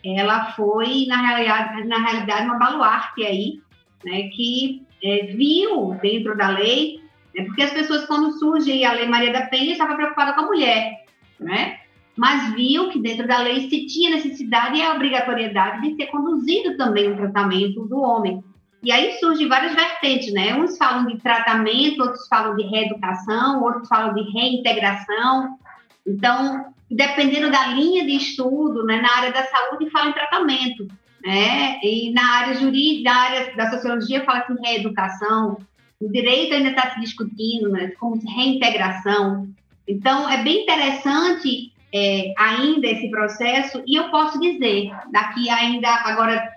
[0.04, 3.60] Ela foi, na realidade, na realidade uma baluarte aí,
[4.04, 7.02] né, que é, viu dentro da lei,
[7.34, 10.46] né, porque as pessoas, quando surge a Lei Maria da Penha, estavam preocupadas com a
[10.46, 11.04] mulher,
[11.40, 11.83] né?
[12.16, 16.76] Mas viu que dentro da lei se tinha necessidade e a obrigatoriedade de ser conduzido
[16.76, 18.42] também o tratamento do homem.
[18.82, 20.54] E aí surgem várias vertentes, né?
[20.54, 25.56] Uns falam de tratamento, outros falam de reeducação, outros falam de reintegração.
[26.06, 30.86] Então, dependendo da linha de estudo, né, na área da saúde fala em tratamento,
[31.24, 31.80] né?
[31.82, 35.56] E na área jurídica, na área da sociologia fala em reeducação,
[36.00, 39.48] O direito ainda está se discutindo, né, como reintegração.
[39.88, 46.52] Então, é bem interessante é, ainda esse processo, e eu posso dizer, daqui ainda agora,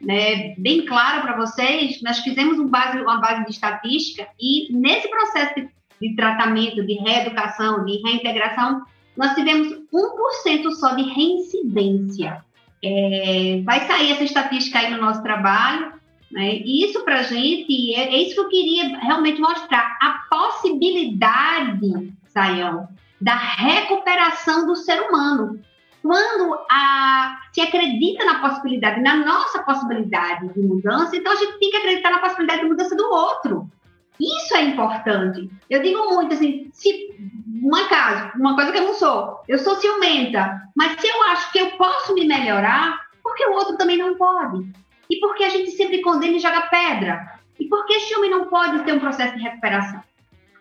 [0.00, 5.08] né, bem claro para vocês, nós fizemos um base, uma base de estatística, e nesse
[5.08, 5.68] processo de,
[6.00, 8.82] de tratamento, de reeducação, de reintegração,
[9.16, 12.44] nós tivemos 1% só de reincidência.
[12.82, 15.92] É, vai sair essa estatística aí no nosso trabalho,
[16.32, 16.54] né?
[16.64, 22.12] E isso para a gente, é, é, isso que eu queria realmente mostrar, a possibilidade,
[22.28, 22.88] Sayão,
[23.20, 25.60] da recuperação do ser humano.
[26.02, 31.70] Quando a, se acredita na possibilidade, na nossa possibilidade de mudança, então a gente tem
[31.70, 33.70] que acreditar na possibilidade de mudança do outro.
[34.18, 35.50] Isso é importante.
[35.68, 37.14] Eu digo muito assim, se
[37.62, 41.52] um acaso, uma coisa que eu não sou, eu sou ciumenta, mas se eu acho
[41.52, 44.70] que eu posso me melhorar, porque o outro também não pode?
[45.10, 47.40] E por que a gente sempre condena e joga pedra?
[47.58, 50.02] E por que esse homem não pode ter um processo de recuperação?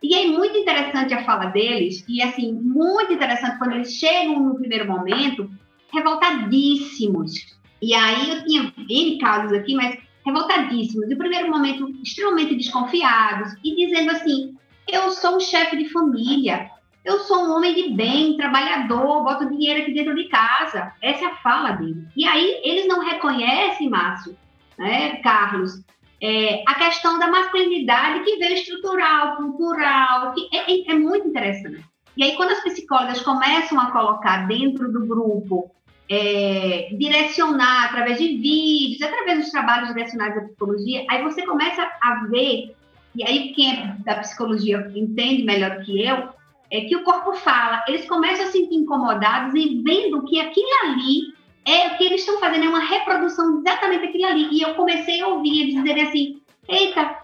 [0.01, 4.55] E é muito interessante a fala deles, e assim, muito interessante quando eles chegam no
[4.55, 5.49] primeiro momento
[5.91, 7.57] revoltadíssimos.
[7.81, 11.09] E aí eu tinha N casos aqui, mas revoltadíssimos.
[11.09, 14.55] No primeiro momento, extremamente desconfiados e dizendo assim:
[14.87, 16.69] eu sou um chefe de família,
[17.03, 20.93] eu sou um homem de bem, trabalhador, boto dinheiro aqui dentro de casa.
[21.01, 22.05] Essa é a fala dele.
[22.15, 24.37] E aí eles não reconhecem, Márcio,
[24.77, 25.81] né, Carlos,
[26.21, 31.83] é, a questão da masculinidade que veio estrutural, cultural, que é, é, é muito interessante.
[32.17, 35.71] E aí, quando as psicólogas começam a colocar dentro do grupo,
[36.09, 42.25] é, direcionar através de vídeos, através dos trabalhos direcionais da psicologia, aí você começa a
[42.29, 42.75] ver,
[43.15, 46.29] e aí quem é da psicologia entende melhor que eu,
[46.71, 50.67] é que o corpo fala, eles começam a se sentir incomodados e vendo que aquilo
[50.83, 54.47] ali é o que eles estão fazendo, é uma reprodução exatamente daquilo ali.
[54.51, 57.17] E eu comecei a ouvir eles dizerem assim: eita,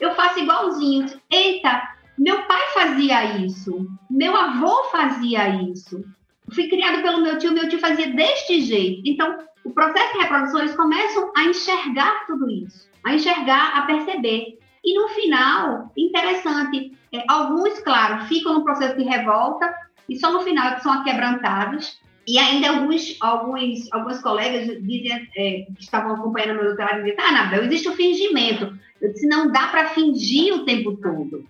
[0.00, 1.82] eu faço igualzinho, eita,
[2.18, 6.04] meu pai fazia isso, meu avô fazia isso.
[6.52, 9.02] fui criado pelo meu tio, meu tio fazia deste jeito.
[9.06, 14.58] Então, o processo de reprodução, eles começam a enxergar tudo isso, a enxergar, a perceber.
[14.84, 19.72] E no final, interessante, é, alguns, claro, ficam no processo de revolta
[20.08, 22.00] e só no final é são aquebrantados.
[22.26, 27.28] E ainda alguns, alguns, alguns colegas dizem, é, que estavam acompanhando meu doutorado dizem, ah,
[27.28, 28.72] Anabel, existe o fingimento.
[29.00, 31.44] Eu disse, não dá para fingir o tempo todo.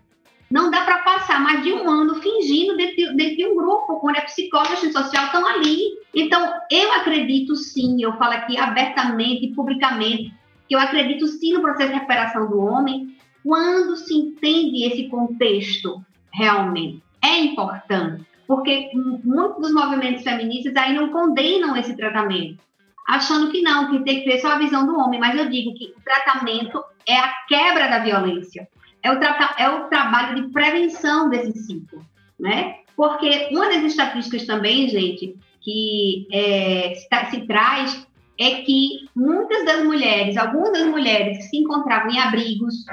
[0.50, 4.22] Não dá para passar mais de um ano fingindo dentro, de um grupo, quando a
[4.22, 5.78] psicóloga e social estão ali.
[6.14, 10.32] Então, eu acredito sim, eu falo aqui abertamente e publicamente,
[10.68, 16.04] que eu acredito sim no processo de recuperação do homem, quando se entende esse contexto
[16.32, 17.02] realmente.
[17.22, 22.62] É importante, porque muitos dos movimentos feministas aí não condenam esse tratamento,
[23.08, 25.74] achando que não, que tem que ter só a visão do homem, mas eu digo
[25.74, 28.68] que o tratamento é a quebra da violência,
[29.02, 29.18] é o,
[29.58, 32.04] é o trabalho de prevenção desse ciclo,
[32.38, 32.76] né?
[32.96, 38.06] Porque uma das estatísticas também, gente, que é, se, traz
[38.38, 42.84] é que muitas das mulheres, algumas das mulheres que se encontravam em abrigos,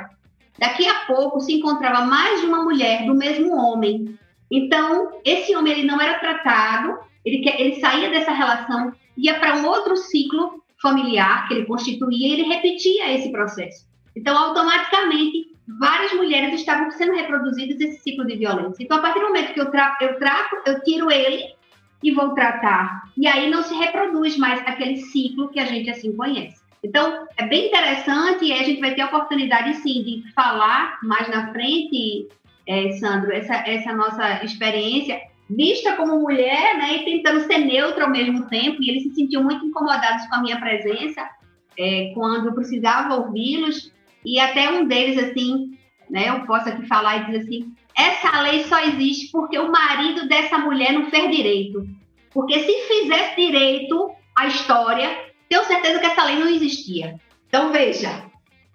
[0.60, 4.20] Daqui a pouco se encontrava mais de uma mulher do mesmo homem.
[4.52, 9.68] Então, esse homem ele não era tratado, ele, ele saía dessa relação, ia para um
[9.68, 13.88] outro ciclo familiar que ele constituía e ele repetia esse processo.
[14.16, 18.84] Então, automaticamente, várias mulheres estavam sendo reproduzidas esse ciclo de violência.
[18.84, 21.54] Então, a partir do momento que eu, tra eu trato, eu tiro ele
[22.02, 23.04] e vou tratar.
[23.16, 26.60] E aí não se reproduz mais aquele ciclo que a gente assim conhece.
[26.82, 31.28] Então, é bem interessante e a gente vai ter a oportunidade, sim, de falar mais
[31.28, 32.30] na frente,
[32.70, 38.12] é, Sandro, essa, essa nossa experiência, vista como mulher, né, e tentando ser neutra ao
[38.12, 41.28] mesmo tempo, e eles se sentiam muito incomodados com a minha presença,
[41.76, 43.92] é, quando eu precisava ouvi-los,
[44.24, 45.72] e até um deles, assim,
[46.08, 50.28] né, eu posso aqui falar e dizer assim, essa lei só existe porque o marido
[50.28, 51.88] dessa mulher não fez direito.
[52.32, 55.10] Porque se fizesse direito a história,
[55.50, 57.16] tenho certeza que essa lei não existia.
[57.48, 58.26] Então, veja,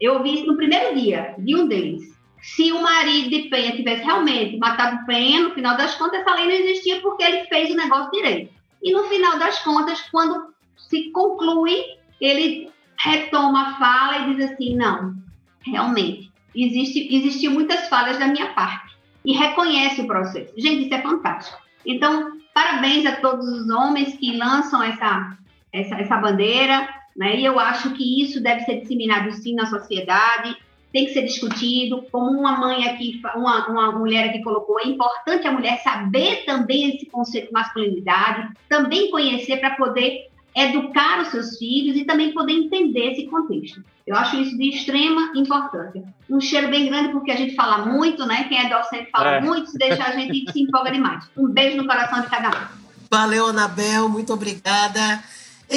[0.01, 2.14] eu ouvi isso no primeiro dia de um deles.
[2.45, 6.45] Se o marido de Penha tivesse realmente matado Penha, no final das contas, essa lei
[6.45, 8.53] não existia porque ele fez o negócio direito.
[8.83, 11.75] E no final das contas, quando se conclui,
[12.21, 15.15] ele retoma a fala e diz assim: não,
[15.63, 18.95] realmente, existe, existiam muitas falhas da minha parte.
[19.25, 20.53] E reconhece o processo.
[20.55, 21.59] Gente, isso é fantástico.
[21.87, 25.35] Então, parabéns a todos os homens que lançam essa,
[25.73, 26.87] essa, essa bandeira,
[27.17, 27.41] né?
[27.41, 30.55] E eu acho que isso deve ser disseminado sim na sociedade,
[30.95, 32.07] tem que ser discutido.
[32.13, 36.95] Como uma mãe aqui, uma, uma mulher aqui colocou, é importante a mulher saber também
[36.95, 42.53] esse conceito de masculinidade, também conhecer para poder educar os seus filhos e também poder
[42.53, 43.83] entender esse contexto.
[44.07, 46.05] Eu acho isso de extrema importância.
[46.31, 48.45] Um cheiro bem grande, porque a gente fala muito, né?
[48.45, 49.41] Quem é docente fala é.
[49.41, 51.29] muito, se deixa a gente se empolga demais.
[51.37, 52.85] Um beijo no coração de cada um.
[53.11, 55.25] Valeu, Anabel, muito obrigada.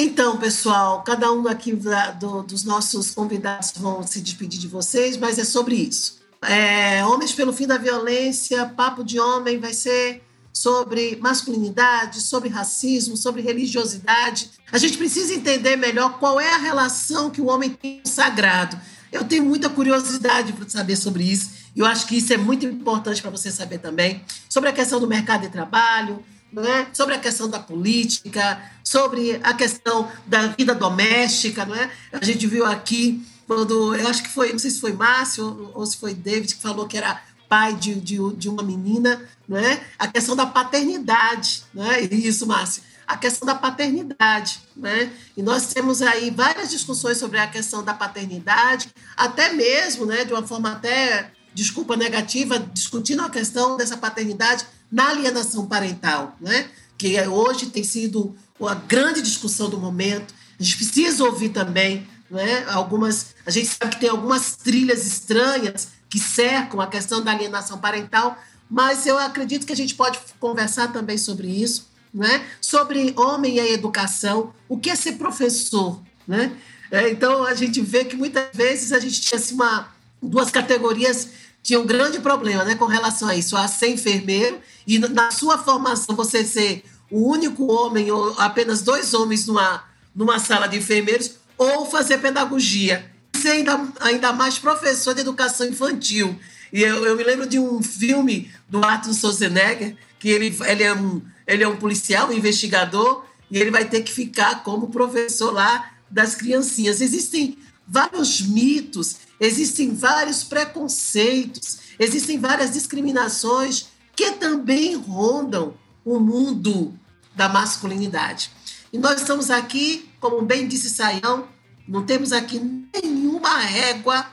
[0.00, 5.40] Então, pessoal, cada um aqui do, dos nossos convidados vão se despedir de vocês, mas
[5.40, 6.20] é sobre isso.
[6.40, 10.22] É, Homens pelo Fim da Violência, Papo de Homem vai ser
[10.52, 14.50] sobre masculinidade, sobre racismo, sobre religiosidade.
[14.70, 18.12] A gente precisa entender melhor qual é a relação que o homem tem com o
[18.12, 18.78] sagrado.
[19.10, 22.64] Eu tenho muita curiosidade para saber sobre isso, e eu acho que isso é muito
[22.64, 24.22] importante para você saber também.
[24.48, 26.22] Sobre a questão do mercado de trabalho,
[26.56, 26.86] é?
[26.92, 31.64] sobre a questão da política, sobre a questão da vida doméstica.
[31.64, 31.90] Não é?
[32.12, 35.84] A gente viu aqui, quando eu acho que foi, não sei se foi Márcio ou
[35.84, 39.80] se foi David, que falou que era pai de, de, de uma menina, né?
[39.98, 41.64] a questão da paternidade.
[41.72, 42.02] Né?
[42.02, 42.82] Isso, Márcio.
[43.06, 44.60] A questão da paternidade.
[44.76, 45.10] Né?
[45.36, 50.32] E nós temos aí várias discussões sobre a questão da paternidade, até mesmo, né, de
[50.32, 56.68] uma forma até, desculpa, negativa, discutindo a questão dessa paternidade na alienação parental, né?
[56.96, 60.34] que hoje tem sido uma grande discussão do momento.
[60.58, 62.64] A gente precisa ouvir também né?
[62.68, 63.34] algumas.
[63.46, 68.36] A gente sabe que tem algumas trilhas estranhas que cercam a questão da alienação parental,
[68.68, 72.46] mas eu acredito que a gente pode conversar também sobre isso, né?
[72.60, 76.02] sobre homem e a educação, o que é ser professor.
[76.26, 76.56] Né?
[76.90, 79.88] É, então, a gente vê que muitas vezes a gente tinha assim, uma,
[80.22, 81.28] duas categorias
[81.62, 85.58] tinha um grande problema né, com relação a isso, a ser enfermeiro e na sua
[85.58, 91.32] formação você ser o único homem ou apenas dois homens numa, numa sala de enfermeiros
[91.56, 96.38] ou fazer pedagogia ser ainda, ainda mais professor de educação infantil.
[96.72, 100.92] E eu, eu me lembro de um filme do Arthur Schwarzenegger, que ele, ele, é
[100.92, 105.52] um, ele é um policial, um investigador, e ele vai ter que ficar como professor
[105.52, 107.00] lá das criancinhas.
[107.00, 107.56] Existem
[107.88, 115.74] vários mitos, existem vários preconceitos, existem várias discriminações que também rondam
[116.04, 116.94] o mundo
[117.34, 118.50] da masculinidade.
[118.92, 121.48] E nós estamos aqui, como bem disse Saião,
[121.86, 122.60] não temos aqui
[123.02, 124.26] nenhuma régua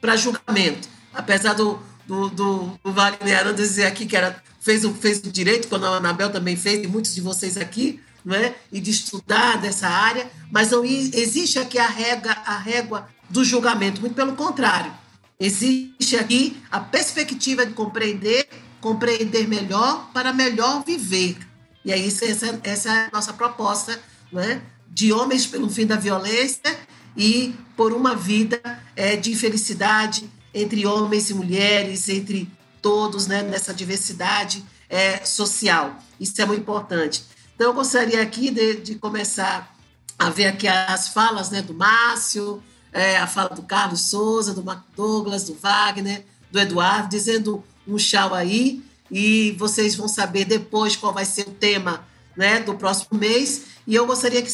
[0.00, 0.88] para julgamento.
[1.12, 5.68] Apesar do, do, do, do Wagner dizer aqui que era, fez, o, fez o direito,
[5.68, 8.54] quando a Anabel também fez, e muitos de vocês aqui, não é?
[8.70, 14.00] e de estudar dessa área, mas não existe aqui a régua, a régua do julgamento,
[14.00, 14.92] muito pelo contrário.
[15.38, 18.48] Existe aqui a perspectiva de compreender,
[18.80, 21.38] compreender melhor para melhor viver.
[21.84, 23.98] E aí, essa, essa é a nossa proposta,
[24.30, 24.60] não é?
[24.90, 26.76] de homens pelo fim da violência
[27.16, 28.60] e por uma vida
[28.96, 32.50] é, de felicidade entre homens e mulheres, entre
[32.82, 35.96] todos, né, nessa diversidade é, social.
[36.18, 37.22] Isso é muito importante.
[37.60, 39.76] Então, eu gostaria aqui de, de começar
[40.18, 44.64] a ver aqui as falas né, do Márcio, é, a fala do Carlos Souza, do
[44.64, 50.96] Marco Douglas, do Wagner, do Eduardo, dizendo um tchau aí, e vocês vão saber depois
[50.96, 52.02] qual vai ser o tema
[52.34, 53.64] né, do próximo mês.
[53.86, 54.50] E eu gostaria que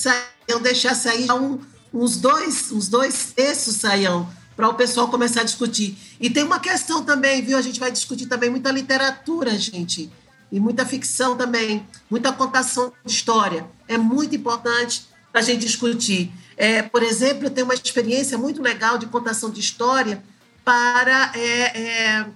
[0.48, 1.61] eu deixasse aí um,
[1.94, 5.96] uns dois, uns dois textos, Saião, para o pessoal começar a discutir.
[6.18, 7.57] E tem uma questão também, viu?
[7.57, 10.11] A gente vai discutir também muita literatura, gente.
[10.51, 13.66] E muita ficção também, muita contação de história.
[13.88, 16.32] É muito importante para a gente discutir.
[16.57, 20.22] É, por exemplo, eu tenho uma experiência muito legal de contação de história
[20.64, 22.26] para, é, é,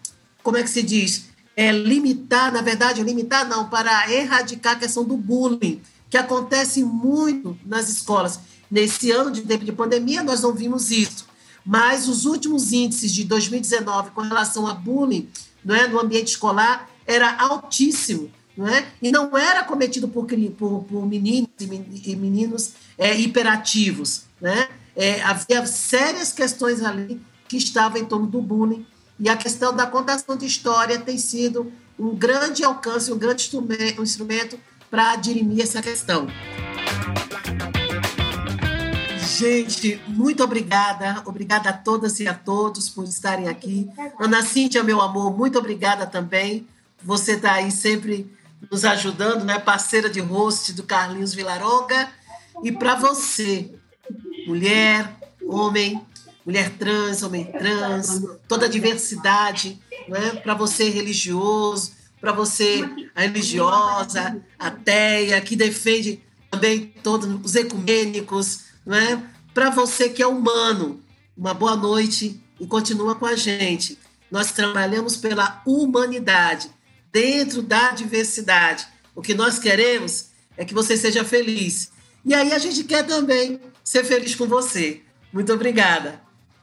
[0.43, 1.31] como é que se diz?
[1.57, 7.57] É, limitar, na verdade, limitar não, para erradicar a questão do bullying, que acontece muito
[7.65, 8.41] nas escolas.
[8.71, 11.27] Nesse ano de tempo de pandemia, nós não vimos isso.
[11.65, 15.29] Mas os últimos índices de 2019 com relação a bullying
[15.69, 18.31] é, no ambiente escolar era altíssimo.
[18.57, 18.87] Não é?
[19.01, 24.25] E não era cometido por, por, por meninos e meninos é, hiperativos.
[24.41, 24.69] Né?
[24.95, 28.85] É, havia sérias questões ali que estavam em torno do bullying.
[29.19, 34.01] E a questão da contação de história tem sido um grande alcance, um grande instrumento,
[34.01, 34.59] um instrumento
[34.91, 36.27] para dirimir essa questão.
[39.39, 41.23] Gente, muito obrigada.
[41.25, 43.89] Obrigada a todas e a todos por estarem aqui.
[44.19, 46.67] Ana Cíntia, meu amor, muito obrigada também.
[47.03, 48.31] Você está aí sempre
[48.71, 49.59] nos ajudando, né?
[49.59, 52.11] Parceira de host do Carlinhos Vilaronga.
[52.63, 53.71] E para você,
[54.47, 56.05] mulher, homem,
[56.45, 60.33] mulher trans, homem trans, toda a diversidade, né?
[60.43, 62.83] para você religioso, para você
[63.15, 69.23] a religiosa, ateia, que defende também todos os ecumênicos, né?
[69.55, 71.01] Para você que é humano,
[71.37, 73.99] uma boa noite e continua com a gente.
[74.31, 76.71] Nós trabalhamos pela humanidade,
[77.13, 78.87] dentro da diversidade.
[79.15, 81.91] O que nós queremos é que você seja feliz.
[82.25, 85.01] E aí a gente quer também ser feliz com você.
[85.33, 86.21] Muito obrigada.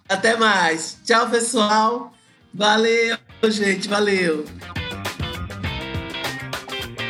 [0.07, 0.97] Até mais.
[1.03, 2.13] Tchau, pessoal.
[2.53, 3.17] Valeu,
[3.49, 3.87] gente.
[3.87, 4.45] Valeu.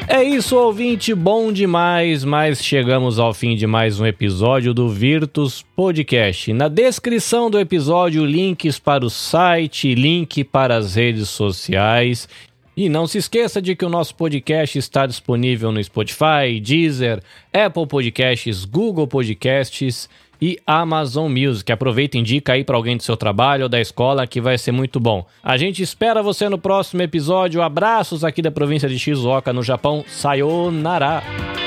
[0.10, 5.66] É isso, ouvinte, bom demais, mas chegamos ao fim de mais um episódio do Virtus
[5.76, 6.54] Podcast.
[6.54, 12.26] Na descrição do episódio, links para o site, link para as redes sociais.
[12.78, 17.88] E não se esqueça de que o nosso podcast está disponível no Spotify, Deezer, Apple
[17.88, 20.08] Podcasts, Google Podcasts
[20.40, 21.72] e Amazon Music.
[21.72, 24.72] Aproveita e indica aí para alguém do seu trabalho ou da escola que vai ser
[24.72, 25.26] muito bom.
[25.44, 27.64] A gente espera você no próximo episódio.
[27.64, 30.06] Abraços aqui da província de Shizuoka, no Japão.
[30.08, 31.67] Sayonara!